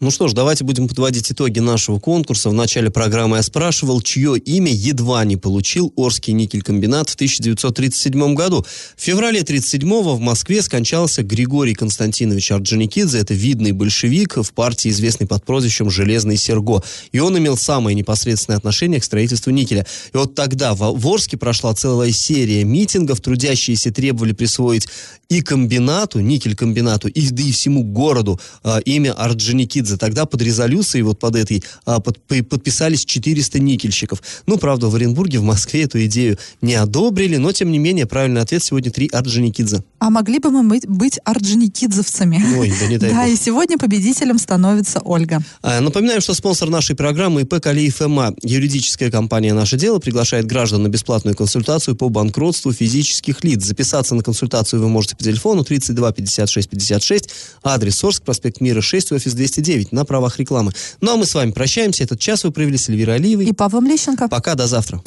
Ну 0.00 0.10
что 0.10 0.26
ж, 0.26 0.32
давайте 0.32 0.64
будем 0.64 0.88
подводить 0.88 1.30
итоги 1.30 1.60
нашего 1.60 2.00
конкурса. 2.00 2.50
В 2.50 2.52
начале 2.52 2.90
программы 2.90 3.36
я 3.36 3.44
спрашивал, 3.44 4.02
чье 4.02 4.36
имя 4.36 4.72
едва 4.72 5.24
не 5.24 5.36
получил 5.36 5.92
Орский 5.94 6.32
никель-комбинат 6.32 7.08
в 7.08 7.14
1937 7.14 8.34
году. 8.34 8.66
В 8.96 9.00
феврале 9.00 9.42
1937 9.42 10.16
в 10.16 10.18
Москве 10.18 10.62
скончался 10.62 11.22
Григорий 11.22 11.74
Константинович 11.74 12.50
Орджоникидзе. 12.50 13.20
Это 13.20 13.34
видный 13.34 13.70
большевик 13.70 14.36
в 14.36 14.52
партии, 14.52 14.88
известный 14.88 15.28
под 15.28 15.44
прозвищем 15.44 15.88
«Железный 15.90 16.38
Серго». 16.38 16.82
И 17.12 17.20
он 17.20 17.38
имел 17.38 17.56
самое 17.56 17.94
непосредственное 17.94 18.58
отношение 18.58 19.00
к 19.00 19.04
строительству 19.04 19.52
никеля. 19.52 19.86
И 20.12 20.16
вот 20.16 20.34
тогда 20.34 20.74
в 20.74 21.06
Орске 21.06 21.36
прошла 21.36 21.72
целая 21.72 22.10
серия 22.10 22.64
митингов. 22.64 23.20
Трудящиеся 23.20 23.92
требовали 23.92 24.32
присвоить 24.32 24.88
и 25.28 25.40
комбинату, 25.40 26.18
никель-комбинату, 26.18 27.06
и, 27.06 27.30
да 27.30 27.42
и 27.44 27.52
всему 27.52 27.84
городу 27.84 28.40
э, 28.64 28.80
имя 28.84 29.12
Орджоникидзе. 29.12 29.83
Тогда 29.98 30.26
под 30.26 30.42
резолюцией, 30.42 31.02
вот 31.02 31.18
под 31.18 31.36
этой, 31.36 31.62
э, 31.86 31.96
под, 32.00 32.18
подписались 32.48 33.04
400 33.04 33.58
никельщиков. 33.60 34.22
Ну, 34.46 34.58
правда, 34.58 34.88
в 34.88 34.94
Оренбурге, 34.94 35.38
в 35.38 35.44
Москве 35.44 35.82
эту 35.82 36.04
идею 36.06 36.38
не 36.62 36.74
одобрили, 36.74 37.36
но, 37.36 37.52
тем 37.52 37.70
не 37.70 37.78
менее, 37.78 38.06
правильный 38.06 38.40
ответ 38.40 38.62
сегодня 38.62 38.90
три 38.90 39.08
Орджоникидзе. 39.08 39.82
А 39.98 40.10
могли 40.10 40.38
бы 40.38 40.50
мы 40.50 40.80
быть, 40.86 41.18
орджоникидзовцами? 41.24 42.42
Ой, 42.58 42.72
да 42.78 42.86
не 42.86 42.98
дай 42.98 43.10
Да, 43.10 43.26
и 43.26 43.36
сегодня 43.36 43.78
победителем 43.78 44.38
становится 44.38 45.00
Ольга. 45.00 45.42
А, 45.62 45.80
Напоминаем, 45.80 46.20
что 46.20 46.34
спонсор 46.34 46.68
нашей 46.68 46.94
программы 46.94 47.42
ИП 47.42 47.60
Калиев 47.60 48.00
МА, 48.00 48.34
юридическая 48.42 49.10
компания 49.10 49.54
«Наше 49.54 49.76
дело», 49.76 49.98
приглашает 49.98 50.46
граждан 50.46 50.82
на 50.82 50.88
бесплатную 50.88 51.36
консультацию 51.36 51.96
по 51.96 52.08
банкротству 52.08 52.72
физических 52.72 53.44
лиц. 53.44 53.64
Записаться 53.64 54.14
на 54.14 54.22
консультацию 54.22 54.82
вы 54.82 54.88
можете 54.88 55.16
по 55.16 55.24
телефону 55.24 55.64
32 55.64 56.12
56 56.12 56.68
56, 56.68 57.30
адрес 57.62 58.04
Орск, 58.04 58.22
проспект 58.22 58.60
Мира 58.60 58.80
6, 58.80 59.12
офис 59.12 59.32
209, 59.32 59.73
на 59.90 60.04
правах 60.04 60.38
рекламы. 60.38 60.72
Ну 61.00 61.12
а 61.12 61.16
мы 61.16 61.26
с 61.26 61.34
вами 61.34 61.50
прощаемся. 61.50 62.04
Этот 62.04 62.20
час 62.20 62.44
вы 62.44 62.52
провели 62.52 62.78
с 62.78 62.88
Эльвирой 62.88 63.16
Алиевой. 63.16 63.46
И 63.46 63.52
Павлом 63.52 63.86
Лещенко. 63.86 64.28
Пока, 64.28 64.54
до 64.54 64.66
завтра. 64.66 65.02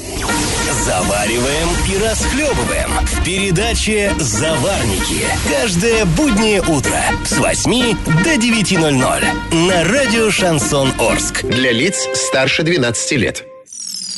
Завариваем 0.86 1.68
и 1.92 1.98
расхлебываем 1.98 2.90
в 3.06 3.24
передаче 3.26 4.14
«Заварники». 4.20 5.26
Каждое 5.50 6.06
буднее 6.06 6.62
утро 6.62 7.02
с 7.26 7.38
8 7.38 7.98
до 8.24 8.36
9.00 8.36 9.66
на 9.68 9.84
радио 9.84 10.32
«Шансон 10.32 10.94
Орск». 11.00 11.44
Для 11.44 11.72
лиц 11.72 12.08
старше 12.14 12.64
12 12.64 13.12
лет. 13.14 13.57